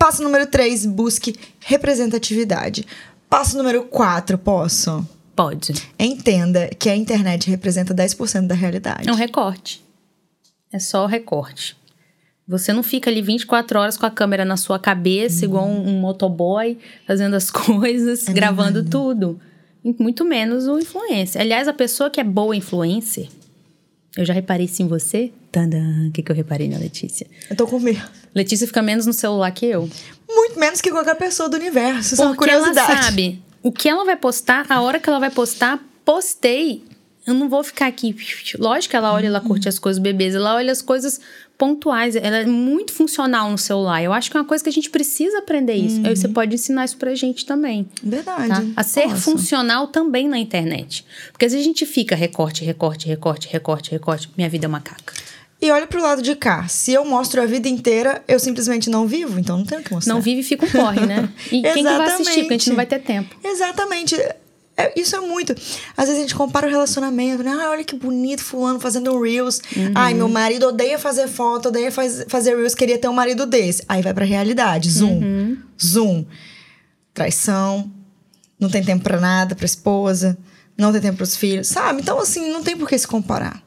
Passo 0.00 0.22
número 0.22 0.46
três, 0.46 0.86
busque 0.86 1.36
representatividade. 1.60 2.86
Passo 3.28 3.58
número 3.58 3.82
quatro, 3.82 4.38
posso? 4.38 5.06
Pode. 5.36 5.74
Entenda 5.98 6.68
que 6.68 6.88
a 6.88 6.96
internet 6.96 7.50
representa 7.50 7.94
10% 7.94 8.46
da 8.46 8.54
realidade. 8.54 9.06
É 9.06 9.12
um 9.12 9.14
recorte. 9.14 9.84
É 10.72 10.78
só 10.78 11.04
o 11.04 11.06
recorte. 11.06 11.76
Você 12.48 12.72
não 12.72 12.82
fica 12.82 13.10
ali 13.10 13.20
24 13.20 13.78
horas 13.78 13.98
com 13.98 14.06
a 14.06 14.10
câmera 14.10 14.42
na 14.42 14.56
sua 14.56 14.78
cabeça, 14.78 15.44
igual 15.44 15.66
um, 15.66 15.90
um 15.90 16.00
motoboy, 16.00 16.78
fazendo 17.06 17.34
as 17.36 17.50
coisas, 17.52 18.24
gravando 18.24 18.82
tudo. 18.82 19.38
E 19.84 19.94
Muito 20.02 20.24
menos 20.24 20.66
o 20.66 20.78
influencer. 20.78 21.42
Aliás, 21.42 21.68
a 21.68 21.74
pessoa 21.74 22.08
que 22.08 22.20
é 22.20 22.24
boa 22.24 22.56
influencer, 22.56 23.28
eu 24.16 24.24
já 24.24 24.32
reparei 24.32 24.64
isso 24.64 24.82
em 24.82 24.88
você. 24.88 25.30
Tadã! 25.50 26.08
O 26.08 26.12
que, 26.12 26.22
que 26.22 26.30
eu 26.30 26.36
reparei 26.36 26.68
na 26.68 26.78
Letícia? 26.78 27.26
Eu 27.48 27.56
tô 27.56 27.66
com 27.66 27.78
medo. 27.80 28.02
Letícia 28.34 28.66
fica 28.66 28.80
menos 28.82 29.06
no 29.06 29.12
celular 29.12 29.50
que 29.50 29.66
eu. 29.66 29.88
Muito 30.28 30.58
menos 30.58 30.80
que 30.80 30.90
qualquer 30.90 31.16
pessoa 31.16 31.48
do 31.48 31.56
universo. 31.56 32.14
Isso 32.14 32.22
é 32.22 32.26
uma 32.26 32.34
Porque 32.34 32.50
ela 32.50 32.66
curiosidade. 32.68 33.04
sabe 33.04 33.42
o 33.62 33.70
que 33.72 33.88
ela 33.88 34.04
vai 34.04 34.16
postar, 34.16 34.66
a 34.68 34.80
hora 34.80 34.98
que 34.98 35.08
ela 35.08 35.18
vai 35.18 35.30
postar, 35.30 35.78
postei. 36.04 36.84
Eu 37.26 37.34
não 37.34 37.48
vou 37.48 37.62
ficar 37.62 37.86
aqui. 37.86 38.16
Lógico 38.58 38.90
que 38.90 38.96
ela 38.96 39.12
olha, 39.12 39.26
ela 39.26 39.40
curte 39.40 39.68
as 39.68 39.78
coisas 39.78 40.00
bebês, 40.00 40.34
ela 40.34 40.54
olha 40.54 40.72
as 40.72 40.80
coisas 40.80 41.20
pontuais. 41.58 42.16
Ela 42.16 42.38
é 42.38 42.46
muito 42.46 42.92
funcional 42.92 43.50
no 43.50 43.58
celular. 43.58 44.02
Eu 44.02 44.12
acho 44.12 44.30
que 44.30 44.36
é 44.36 44.40
uma 44.40 44.46
coisa 44.46 44.64
que 44.64 44.70
a 44.70 44.72
gente 44.72 44.88
precisa 44.88 45.38
aprender 45.38 45.74
isso. 45.74 46.00
Aí 46.06 46.16
você 46.16 46.26
pode 46.26 46.54
ensinar 46.54 46.86
isso 46.86 46.96
pra 46.96 47.14
gente 47.14 47.44
também. 47.44 47.86
Verdade. 48.02 48.48
Tá? 48.48 48.64
A 48.74 48.82
ser 48.82 49.14
funcional 49.16 49.88
também 49.88 50.26
na 50.26 50.38
internet. 50.38 51.04
Porque 51.30 51.44
às 51.44 51.52
vezes 51.52 51.66
a 51.66 51.68
gente 51.68 51.84
fica 51.84 52.16
recorte, 52.16 52.64
recorte, 52.64 53.06
recorte, 53.06 53.48
recorte, 53.48 53.90
recorte. 53.90 54.30
Minha 54.36 54.48
vida 54.48 54.64
é 54.64 54.68
uma 54.68 54.80
caca. 54.80 55.12
E 55.62 55.70
olha 55.70 55.86
pro 55.86 56.00
lado 56.02 56.22
de 56.22 56.34
cá. 56.34 56.66
Se 56.68 56.92
eu 56.92 57.04
mostro 57.04 57.42
a 57.42 57.46
vida 57.46 57.68
inteira, 57.68 58.22
eu 58.26 58.38
simplesmente 58.40 58.88
não 58.88 59.06
vivo, 59.06 59.38
então 59.38 59.58
não 59.58 59.64
tenho 59.66 59.80
o 59.82 59.84
que 59.84 59.92
mostrar. 59.92 60.14
Não 60.14 60.20
vive 60.20 60.40
e 60.40 60.42
fica 60.42 60.64
um 60.64 60.70
porre, 60.70 61.04
né? 61.06 61.28
E 61.52 61.60
quem 61.62 61.74
que 61.74 61.82
vai 61.82 62.06
assistir? 62.14 62.40
Porque 62.40 62.54
a 62.54 62.58
gente 62.58 62.68
não 62.70 62.76
vai 62.76 62.86
ter 62.86 62.98
tempo. 63.00 63.36
Exatamente. 63.44 64.14
é- 64.76 64.92
isso 64.96 65.14
é 65.14 65.20
muito. 65.20 65.52
Às 65.94 66.06
vezes 66.06 66.16
a 66.16 66.20
gente 66.22 66.34
compara 66.34 66.66
o 66.66 66.70
relacionamento, 66.70 67.42
né? 67.42 67.50
Ah, 67.60 67.70
olha 67.70 67.84
que 67.84 67.94
bonito 67.94 68.42
fulano 68.42 68.80
fazendo 68.80 69.12
um 69.14 69.20
Reels. 69.20 69.60
Ai, 69.94 70.14
meu 70.14 70.26
marido 70.28 70.68
odeia 70.68 70.98
fazer 70.98 71.28
foto, 71.28 71.68
odeia 71.68 71.92
faz- 71.92 72.24
fazer 72.28 72.56
Reels, 72.56 72.74
queria 72.74 72.96
ter 72.96 73.06
um 73.08 73.12
marido 73.12 73.44
desse. 73.44 73.84
Aí 73.86 74.00
vai 74.00 74.14
pra 74.14 74.24
realidade, 74.24 74.88
zoom, 74.90 75.20
zoom. 75.84 76.24
Traição, 77.12 77.90
não 78.58 78.68
tem 78.70 78.82
tempo 78.82 79.02
pra 79.02 79.20
nada, 79.20 79.54
pra 79.54 79.66
esposa, 79.66 80.38
não 80.80 80.92
tem 80.92 81.00
tempo 81.00 81.16
pros 81.18 81.36
filhos, 81.36 81.68
sabe? 81.68 82.00
Então, 82.00 82.18
assim, 82.18 82.50
não 82.50 82.62
tem 82.62 82.76
por 82.76 82.88
que 82.88 82.98
se 82.98 83.06
comparar. 83.06 83.62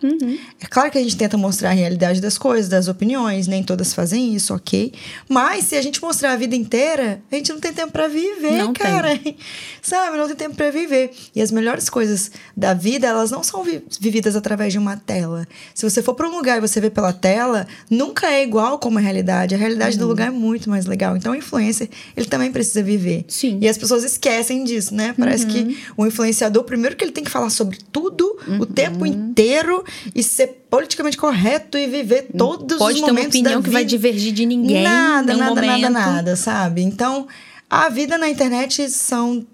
É 0.62 0.65
claro 0.65 0.89
que 0.91 0.97
a 0.97 1.02
gente 1.02 1.15
tenta 1.15 1.38
mostrar 1.38 1.69
a 1.69 1.73
realidade 1.73 2.19
das 2.21 2.38
coisas, 2.38 2.67
das 2.69 2.88
opiniões, 2.88 3.47
nem 3.47 3.63
todas 3.63 3.93
fazem 3.93 4.34
isso, 4.36 4.54
ok? 4.54 4.91
Mas 5.30 5.65
se 5.65 5.76
a 5.76 5.82
gente 5.82 6.02
mostrar 6.02 6.34
a 6.34 6.36
vida 6.36 6.56
inteira, 6.56 7.21
a 7.32 7.36
gente 7.36 7.52
não 7.54 7.60
tem 7.60 7.71
tempo 7.73 7.91
pra 7.91 8.08
viver, 8.08 8.58
Não 8.58 8.73
tem. 8.73 8.86
cara. 8.86 9.19
Sabe? 9.82 10.17
Não 10.17 10.28
tem 10.28 10.36
tempo 10.36 10.56
pra 10.56 10.71
viver. 10.71 11.12
E 11.36 11.41
as 11.41 11.52
melhores 11.52 11.89
coisas 11.89 12.32
da 12.56 12.73
vida, 12.73 13.08
elas 13.08 13.32
não 13.32 13.43
são 13.43 13.63
vi- 13.63 13.84
vividas 13.99 14.36
através 14.36 14.71
de 14.73 14.80
uma 14.80 14.95
tela. 14.97 15.47
Se 15.76 15.88
você 15.89 16.02
for 16.02 16.13
pra 16.15 16.28
um 16.28 16.32
lugar 16.36 16.58
e 16.58 16.62
você 16.62 16.80
vê 16.80 16.89
pela 16.89 17.12
tela, 17.13 17.67
nunca 17.89 18.32
é 18.32 18.43
igual 18.43 18.80
como 18.80 18.97
a 18.97 19.02
realidade. 19.02 19.54
A 19.56 19.58
realidade 19.58 19.95
Uhum. 19.97 20.02
do 20.04 20.08
lugar 20.08 20.28
é 20.28 20.32
muito 20.32 20.69
mais 20.69 20.86
legal. 20.86 21.15
Então, 21.17 21.34
o 21.34 21.36
influencer, 21.36 21.89
ele 22.15 22.26
também 22.28 22.52
precisa 22.52 22.82
viver. 22.82 23.26
Sim. 23.28 23.60
E 23.62 23.67
as 23.67 23.78
pessoas 23.78 24.04
esquecem 24.04 24.63
disso, 24.63 24.93
né? 24.95 25.13
Parece 25.17 25.45
Uhum. 25.45 25.52
que 25.52 25.78
o 25.97 26.06
influenciador, 26.06 26.63
primeiro 26.63 26.95
que 26.95 27.03
ele 27.04 27.12
tem 27.12 27.24
que 27.24 27.30
falar 27.32 27.50
sobre 27.50 27.78
tudo 27.92 28.26
o 28.48 28.52
Uhum. 28.52 28.66
tempo 28.66 29.06
inteiro 29.06 29.84
e 30.16 30.24
ser 30.24 30.66
politicamente 30.70 31.18
correto 31.18 31.78
e 31.78 31.88
viver 31.88 32.28
todos 32.38 32.78
Pode 32.78 32.96
os 32.96 33.00
ter 33.02 33.06
uma 33.06 33.13
momentos 33.13 33.36
opinião 33.39 33.60
da 33.62 33.63
que 33.66 33.70
vai 33.74 33.82
vida. 33.84 33.89
divergir 33.89 34.34
de 34.34 34.46
ninguém. 34.46 34.84
Nada, 34.84 35.34
nada, 35.36 35.56
nada, 35.62 35.72
momento. 35.72 35.92
nada, 35.92 36.36
sabe? 36.36 36.82
Então, 36.82 37.28
a 37.70 37.89
vida 37.89 38.18
na 38.18 38.30
internet 38.30 38.89
são 38.89 39.46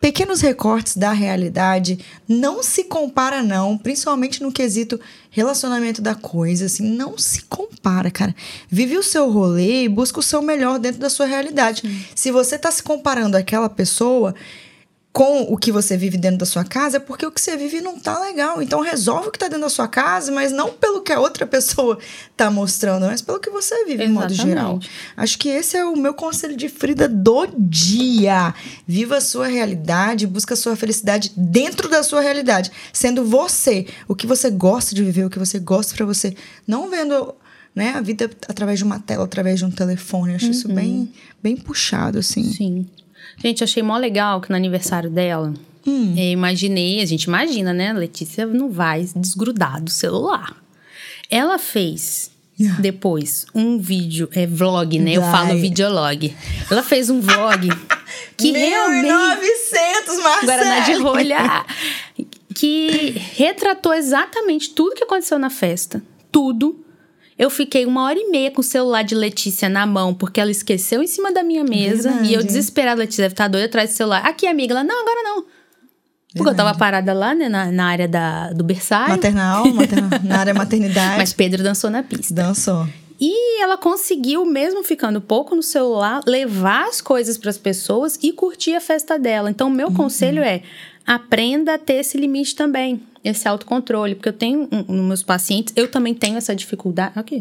pequenos 0.00 0.40
recortes 0.42 0.96
da 0.98 1.12
realidade. 1.12 1.98
Não 2.28 2.62
se 2.62 2.84
compara, 2.84 3.42
não. 3.42 3.78
Principalmente 3.78 4.42
no 4.42 4.52
quesito 4.52 5.00
relacionamento 5.30 6.02
da 6.02 6.14
coisa, 6.14 6.66
assim. 6.66 6.84
Não 6.94 7.16
se 7.16 7.42
compara, 7.42 8.10
cara. 8.10 8.34
Vive 8.68 8.98
o 8.98 9.02
seu 9.02 9.30
rolê 9.30 9.84
e 9.84 9.88
busca 9.88 10.20
o 10.20 10.22
seu 10.22 10.42
melhor 10.42 10.78
dentro 10.78 11.00
da 11.00 11.08
sua 11.08 11.24
realidade. 11.26 11.82
Se 12.14 12.30
você 12.30 12.58
tá 12.58 12.70
se 12.70 12.82
comparando 12.82 13.36
àquela 13.36 13.68
pessoa 13.70 14.34
com 15.14 15.42
o 15.42 15.56
que 15.56 15.70
você 15.70 15.96
vive 15.96 16.18
dentro 16.18 16.38
da 16.38 16.44
sua 16.44 16.64
casa, 16.64 16.96
é 16.96 17.00
porque 17.00 17.24
o 17.24 17.30
que 17.30 17.40
você 17.40 17.56
vive 17.56 17.80
não 17.80 18.00
tá 18.00 18.18
legal. 18.18 18.60
Então 18.60 18.80
resolve 18.80 19.28
o 19.28 19.30
que 19.30 19.38
tá 19.38 19.46
dentro 19.46 19.62
da 19.62 19.68
sua 19.68 19.86
casa, 19.86 20.32
mas 20.32 20.50
não 20.50 20.72
pelo 20.72 21.02
que 21.02 21.12
a 21.12 21.20
outra 21.20 21.46
pessoa 21.46 22.00
tá 22.36 22.50
mostrando, 22.50 23.06
mas 23.06 23.22
pelo 23.22 23.38
que 23.38 23.48
você 23.48 23.84
vive, 23.84 24.04
de 24.04 24.12
modo 24.12 24.34
geral. 24.34 24.80
Acho 25.16 25.38
que 25.38 25.48
esse 25.48 25.76
é 25.76 25.84
o 25.84 25.94
meu 25.94 26.14
conselho 26.14 26.56
de 26.56 26.68
Frida 26.68 27.08
do 27.08 27.46
dia. 27.56 28.52
Viva 28.88 29.18
a 29.18 29.20
sua 29.20 29.46
realidade, 29.46 30.26
busca 30.26 30.54
a 30.54 30.56
sua 30.56 30.74
felicidade 30.74 31.30
dentro 31.36 31.88
da 31.88 32.02
sua 32.02 32.20
realidade, 32.20 32.72
sendo 32.92 33.24
você, 33.24 33.86
o 34.08 34.16
que 34.16 34.26
você 34.26 34.50
gosta 34.50 34.96
de 34.96 35.04
viver, 35.04 35.26
o 35.26 35.30
que 35.30 35.38
você 35.38 35.60
gosta 35.60 35.94
pra 35.94 36.04
você, 36.04 36.34
não 36.66 36.90
vendo 36.90 37.32
né, 37.72 37.92
a 37.94 38.00
vida 38.00 38.28
através 38.48 38.80
de 38.80 38.84
uma 38.84 38.98
tela, 38.98 39.22
através 39.22 39.60
de 39.60 39.64
um 39.64 39.70
telefone. 39.70 40.34
Acho 40.34 40.50
isso 40.50 40.66
bem, 40.66 41.12
bem 41.40 41.56
puxado, 41.56 42.18
assim. 42.18 42.52
Sim. 42.52 42.86
Gente, 43.38 43.62
achei 43.64 43.82
mó 43.82 43.96
legal 43.96 44.40
que 44.40 44.50
no 44.50 44.56
aniversário 44.56 45.10
dela, 45.10 45.52
Hum. 45.86 46.14
eu 46.16 46.24
imaginei, 46.32 47.00
a 47.02 47.06
gente 47.06 47.24
imagina, 47.24 47.72
né? 47.72 47.92
Letícia 47.92 48.46
não 48.46 48.70
vai 48.70 49.06
desgrudar 49.16 49.82
do 49.82 49.90
celular. 49.90 50.56
Ela 51.30 51.58
fez 51.58 52.30
depois 52.80 53.46
um 53.54 53.78
vídeo, 53.78 54.28
é 54.32 54.46
vlog, 54.46 54.98
né? 54.98 55.12
Eu 55.12 55.20
Vai. 55.20 55.30
falo 55.32 55.58
videolog. 55.60 56.34
Ela 56.70 56.82
fez 56.82 57.10
um 57.10 57.20
vlog 57.20 57.68
que 58.38 58.52
realmente 58.52 59.02
1900, 59.06 60.22
Marcelo! 60.22 60.46
Guaraná 60.46 60.80
de 60.80 60.92
rolha. 60.94 61.66
Que 62.54 63.20
retratou 63.34 63.92
exatamente 63.92 64.70
tudo 64.70 64.94
que 64.94 65.02
aconteceu 65.04 65.38
na 65.38 65.50
festa. 65.50 66.00
Tudo. 66.30 66.84
Eu 67.38 67.50
fiquei 67.50 67.84
uma 67.84 68.04
hora 68.04 68.18
e 68.18 68.30
meia 68.30 68.50
com 68.50 68.60
o 68.60 68.64
celular 68.64 69.02
de 69.02 69.14
Letícia 69.14 69.68
na 69.68 69.84
mão, 69.86 70.14
porque 70.14 70.40
ela 70.40 70.50
esqueceu 70.50 71.02
em 71.02 71.06
cima 71.06 71.32
da 71.32 71.42
minha 71.42 71.64
mesa. 71.64 72.10
Verdade. 72.10 72.30
E 72.30 72.34
eu 72.34 72.42
desesperada, 72.44 73.00
Letícia 73.00 73.22
deve 73.22 73.32
estar 73.32 73.48
doida 73.48 73.66
atrás 73.66 73.90
do 73.90 73.96
celular. 73.96 74.24
Aqui, 74.24 74.46
amiga. 74.46 74.72
Ela, 74.74 74.84
não, 74.84 75.02
agora 75.02 75.22
não. 75.22 75.44
Porque 76.36 76.50
eu 76.50 76.54
tava 76.54 76.76
parada 76.76 77.12
lá, 77.12 77.34
né, 77.34 77.48
na, 77.48 77.70
na 77.70 77.86
área 77.86 78.08
da, 78.08 78.52
do 78.52 78.64
berçário. 78.64 79.10
Maternal, 79.10 79.66
maternal, 79.74 80.10
na 80.24 80.38
área 80.38 80.54
maternidade. 80.54 81.16
Mas 81.18 81.32
Pedro 81.32 81.62
dançou 81.62 81.90
na 81.90 82.02
pista. 82.02 82.34
Dançou. 82.34 82.86
E 83.20 83.62
ela 83.62 83.76
conseguiu, 83.78 84.44
mesmo 84.44 84.82
ficando 84.82 85.20
pouco 85.20 85.54
no 85.54 85.62
celular, 85.62 86.20
levar 86.26 86.88
as 86.88 87.00
coisas 87.00 87.38
para 87.38 87.50
as 87.50 87.58
pessoas 87.58 88.18
e 88.22 88.32
curtir 88.32 88.74
a 88.74 88.80
festa 88.80 89.16
dela. 89.18 89.48
Então, 89.48 89.68
o 89.68 89.70
meu 89.70 89.88
Uhum. 89.88 89.94
conselho 89.94 90.42
é: 90.42 90.62
aprenda 91.06 91.74
a 91.74 91.78
ter 91.78 91.94
esse 91.94 92.16
limite 92.18 92.56
também, 92.56 93.00
esse 93.24 93.48
autocontrole. 93.48 94.14
Porque 94.14 94.28
eu 94.28 94.32
tenho, 94.34 94.68
um, 94.70 94.82
nos 94.94 95.06
meus 95.06 95.22
pacientes, 95.22 95.72
eu 95.76 95.88
também 95.88 96.14
tenho 96.14 96.36
essa 96.36 96.54
dificuldade. 96.54 97.12
Aqui. 97.16 97.40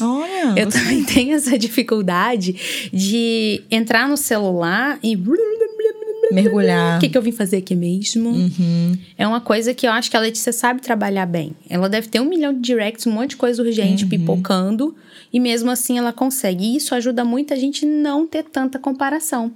Olha. 0.00 0.54
Eu 0.60 0.70
você- 0.70 0.78
também 0.78 1.04
tenho 1.06 1.34
essa 1.34 1.56
dificuldade 1.58 2.90
de 2.92 3.62
entrar 3.70 4.08
no 4.08 4.16
celular 4.16 4.98
e. 5.02 5.16
Mergulhar. 6.30 6.98
O 6.98 7.00
que, 7.00 7.08
que 7.08 7.16
eu 7.16 7.22
vim 7.22 7.32
fazer 7.32 7.56
aqui 7.56 7.74
mesmo? 7.74 8.28
Uhum. 8.28 8.98
É 9.16 9.26
uma 9.26 9.40
coisa 9.40 9.72
que 9.72 9.86
eu 9.86 9.90
acho 9.92 10.10
que 10.10 10.16
a 10.16 10.20
Letícia 10.20 10.52
sabe 10.52 10.82
trabalhar 10.82 11.24
bem. 11.24 11.52
Ela 11.70 11.88
deve 11.88 12.08
ter 12.08 12.20
um 12.20 12.26
milhão 12.26 12.52
de 12.52 12.60
directs, 12.60 13.06
um 13.06 13.12
monte 13.12 13.30
de 13.30 13.36
coisa 13.36 13.62
urgente 13.62 14.04
Uhum. 14.04 14.10
pipocando, 14.10 14.94
e 15.32 15.40
mesmo 15.40 15.70
assim 15.70 15.96
ela 15.96 16.12
consegue. 16.12 16.64
E 16.64 16.76
isso 16.76 16.94
ajuda 16.94 17.24
muito 17.24 17.54
a 17.54 17.56
gente 17.56 17.86
não 17.86 18.26
ter 18.26 18.42
tanta 18.44 18.78
comparação. 18.78 19.50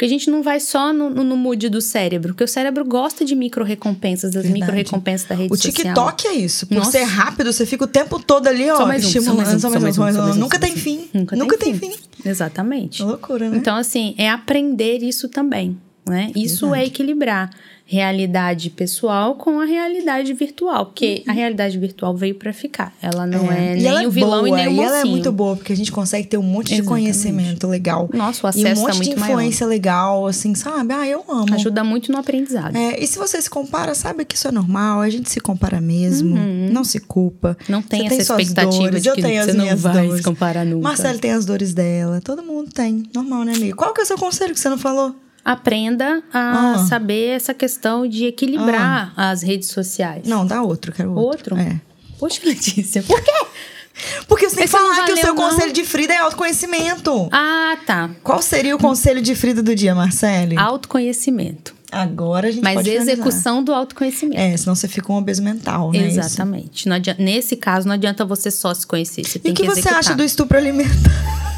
Porque 0.00 0.06
a 0.06 0.08
gente 0.16 0.30
não 0.30 0.42
vai 0.42 0.58
só 0.58 0.94
no, 0.94 1.10
no, 1.10 1.22
no 1.22 1.36
mood 1.36 1.68
do 1.68 1.78
cérebro, 1.78 2.32
porque 2.32 2.42
o 2.42 2.48
cérebro 2.48 2.86
gosta 2.86 3.22
de 3.22 3.34
micro-recompensas, 3.36 4.32
das 4.32 4.46
micro-recompensas 4.46 5.28
da 5.28 5.34
rede 5.34 5.52
O 5.52 5.56
social. 5.58 5.74
TikTok 5.74 6.26
é 6.26 6.32
isso. 6.36 6.66
Por 6.66 6.78
Nossa. 6.78 6.92
ser 6.92 7.02
rápido, 7.02 7.52
você 7.52 7.66
fica 7.66 7.84
o 7.84 7.86
tempo 7.86 8.18
todo 8.18 8.46
ali, 8.46 8.70
ó, 8.70 8.90
estimulando. 8.94 9.36
mais 9.36 9.54
um. 9.58 9.60
só 9.60 10.34
Nunca 10.38 10.56
só 10.56 10.62
tem 10.62 10.72
um. 10.72 10.76
fim. 10.78 11.10
Nunca, 11.12 11.58
tem, 11.58 11.74
fim. 11.74 11.92
Exatamente. 12.24 13.02
Loucura, 13.02 13.50
né? 13.50 13.58
Então, 13.58 13.76
assim, 13.76 14.14
é 14.16 14.30
aprender 14.30 15.02
isso 15.02 15.28
também, 15.28 15.76
né? 16.08 16.32
Isso 16.34 16.60
Verdade. 16.60 16.82
é 16.82 16.86
equilibrar 16.86 17.50
realidade 17.90 18.70
pessoal 18.70 19.34
com 19.34 19.58
a 19.58 19.64
realidade 19.64 20.32
virtual, 20.32 20.86
porque 20.86 21.24
a 21.26 21.32
realidade 21.32 21.76
virtual 21.76 22.14
veio 22.16 22.36
pra 22.36 22.52
ficar. 22.52 22.94
Ela 23.02 23.26
não 23.26 23.50
é, 23.50 23.76
E 23.76 23.80
nem 23.82 23.86
ela 23.88 24.02
é 24.04 24.06
o 24.06 24.10
vilão 24.12 24.44
boa, 24.44 24.48
e 24.48 24.52
nem 24.52 24.68
o 24.68 24.70
E 24.70 24.74
mocinho. 24.74 24.88
ela 24.88 25.00
é 25.00 25.04
muito 25.04 25.32
boa, 25.32 25.56
porque 25.56 25.72
a 25.72 25.76
gente 25.76 25.90
consegue 25.90 26.28
ter 26.28 26.38
um 26.38 26.42
monte 26.42 26.68
de 26.68 26.74
Exatamente. 26.74 26.88
conhecimento 27.02 27.66
legal. 27.66 28.08
Nossa, 28.14 28.46
o 28.46 28.50
e 28.50 28.62
um 28.62 28.66
acesso 28.66 28.80
monte 28.80 28.86
tá 28.86 28.92
de 28.92 28.98
muito 29.08 29.20
maior. 29.20 29.32
influência 29.32 29.66
legal, 29.66 30.26
assim, 30.26 30.54
sabe? 30.54 30.94
Ah, 30.94 31.04
eu 31.08 31.24
amo. 31.28 31.52
Ajuda 31.52 31.82
muito 31.82 32.12
no 32.12 32.18
aprendizado. 32.18 32.76
É, 32.76 33.02
e 33.02 33.06
se 33.08 33.18
você 33.18 33.42
se 33.42 33.50
compara, 33.50 33.92
sabe 33.96 34.24
que 34.24 34.36
isso 34.36 34.46
é 34.46 34.52
normal, 34.52 35.00
a 35.00 35.10
gente 35.10 35.28
se 35.28 35.40
compara 35.40 35.80
mesmo, 35.80 36.36
não 36.70 36.84
se 36.84 37.00
culpa. 37.00 37.56
Uhum. 37.62 37.66
Não 37.68 37.82
tem 37.82 38.08
Você 38.08 38.14
essa 38.14 38.24
suas 38.24 38.42
expectativa 38.42 38.82
dores, 38.84 39.02
de 39.02 39.12
que 39.12 39.20
você 39.22 39.52
não 39.52 39.76
vai 39.76 39.92
dores. 40.06 40.16
se 40.18 40.22
comparar 40.22 40.64
nunca. 40.64 40.82
Marcelo 40.88 41.18
tem 41.18 41.32
as 41.32 41.44
dores 41.44 41.74
dela, 41.74 42.20
todo 42.20 42.40
mundo 42.42 42.70
tem. 42.72 43.02
Normal, 43.12 43.44
né, 43.44 43.52
amiga? 43.56 43.74
Qual 43.74 43.92
que 43.92 44.00
é 44.00 44.04
o 44.04 44.06
seu 44.06 44.16
conselho 44.16 44.54
que 44.54 44.60
você 44.60 44.68
não 44.68 44.78
falou? 44.78 45.12
Aprenda 45.44 46.22
a 46.32 46.74
Ah. 46.74 46.86
saber 46.88 47.28
essa 47.36 47.54
questão 47.54 48.06
de 48.06 48.26
equilibrar 48.26 49.12
as 49.16 49.42
redes 49.42 49.68
sociais. 49.68 50.26
Não, 50.26 50.46
dá 50.46 50.62
outro, 50.62 50.92
quero 50.92 51.12
outro. 51.14 51.54
Outro? 51.54 51.58
É. 51.58 51.80
Poxa, 52.18 52.40
Letícia, 52.44 53.02
por 53.02 53.20
quê? 53.22 53.32
Porque 54.28 54.48
você 54.48 54.56
tem 54.56 54.64
que 54.64 54.70
falar 54.70 55.04
que 55.04 55.12
o 55.12 55.16
seu 55.16 55.34
não. 55.34 55.36
conselho 55.36 55.72
de 55.72 55.84
Frida 55.84 56.14
é 56.14 56.18
autoconhecimento. 56.18 57.28
Ah, 57.32 57.76
tá. 57.86 58.10
Qual 58.22 58.40
seria 58.40 58.74
o 58.74 58.78
conselho 58.78 59.20
de 59.20 59.34
Frida 59.34 59.62
do 59.62 59.74
dia, 59.74 59.94
Marcele? 59.94 60.56
Autoconhecimento. 60.58 61.74
Agora 61.92 62.48
a 62.48 62.50
gente 62.52 62.62
Mas 62.62 62.74
pode 62.74 62.88
finalizar. 62.90 63.14
execução 63.14 63.62
do 63.64 63.74
autoconhecimento. 63.74 64.40
É, 64.40 64.56
senão 64.56 64.74
você 64.76 64.86
fica 64.86 65.12
um 65.12 65.16
obeso 65.16 65.42
mental, 65.42 65.90
né? 65.92 66.06
Exatamente. 66.06 66.88
Não 66.88 66.96
adianta- 66.96 67.20
nesse 67.22 67.56
caso, 67.56 67.86
não 67.88 67.94
adianta 67.94 68.24
você 68.24 68.50
só 68.50 68.72
se 68.72 68.86
conhecer. 68.86 69.24
Você 69.26 69.40
E 69.44 69.50
o 69.50 69.54
que, 69.54 69.62
que 69.64 69.68
você 69.68 69.88
acha 69.88 70.14
do 70.14 70.22
estupro 70.22 70.56
alimentar? 70.56 70.90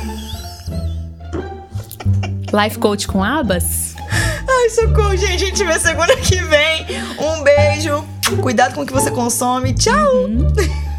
Life 2.52 2.78
coach 2.78 3.06
com 3.06 3.24
abas? 3.24 3.94
Ai, 4.46 4.70
socorro, 4.70 5.16
gente. 5.16 5.44
A 5.44 5.46
gente 5.46 5.64
vê 5.64 5.78
segunda 5.78 6.14
que 6.16 6.36
vem. 6.36 6.86
Um 7.18 7.42
beijo. 7.42 8.04
Cuidado 8.40 8.74
com 8.74 8.82
o 8.82 8.86
que 8.86 8.92
você 8.92 9.10
consome. 9.10 9.72
Tchau! 9.72 10.28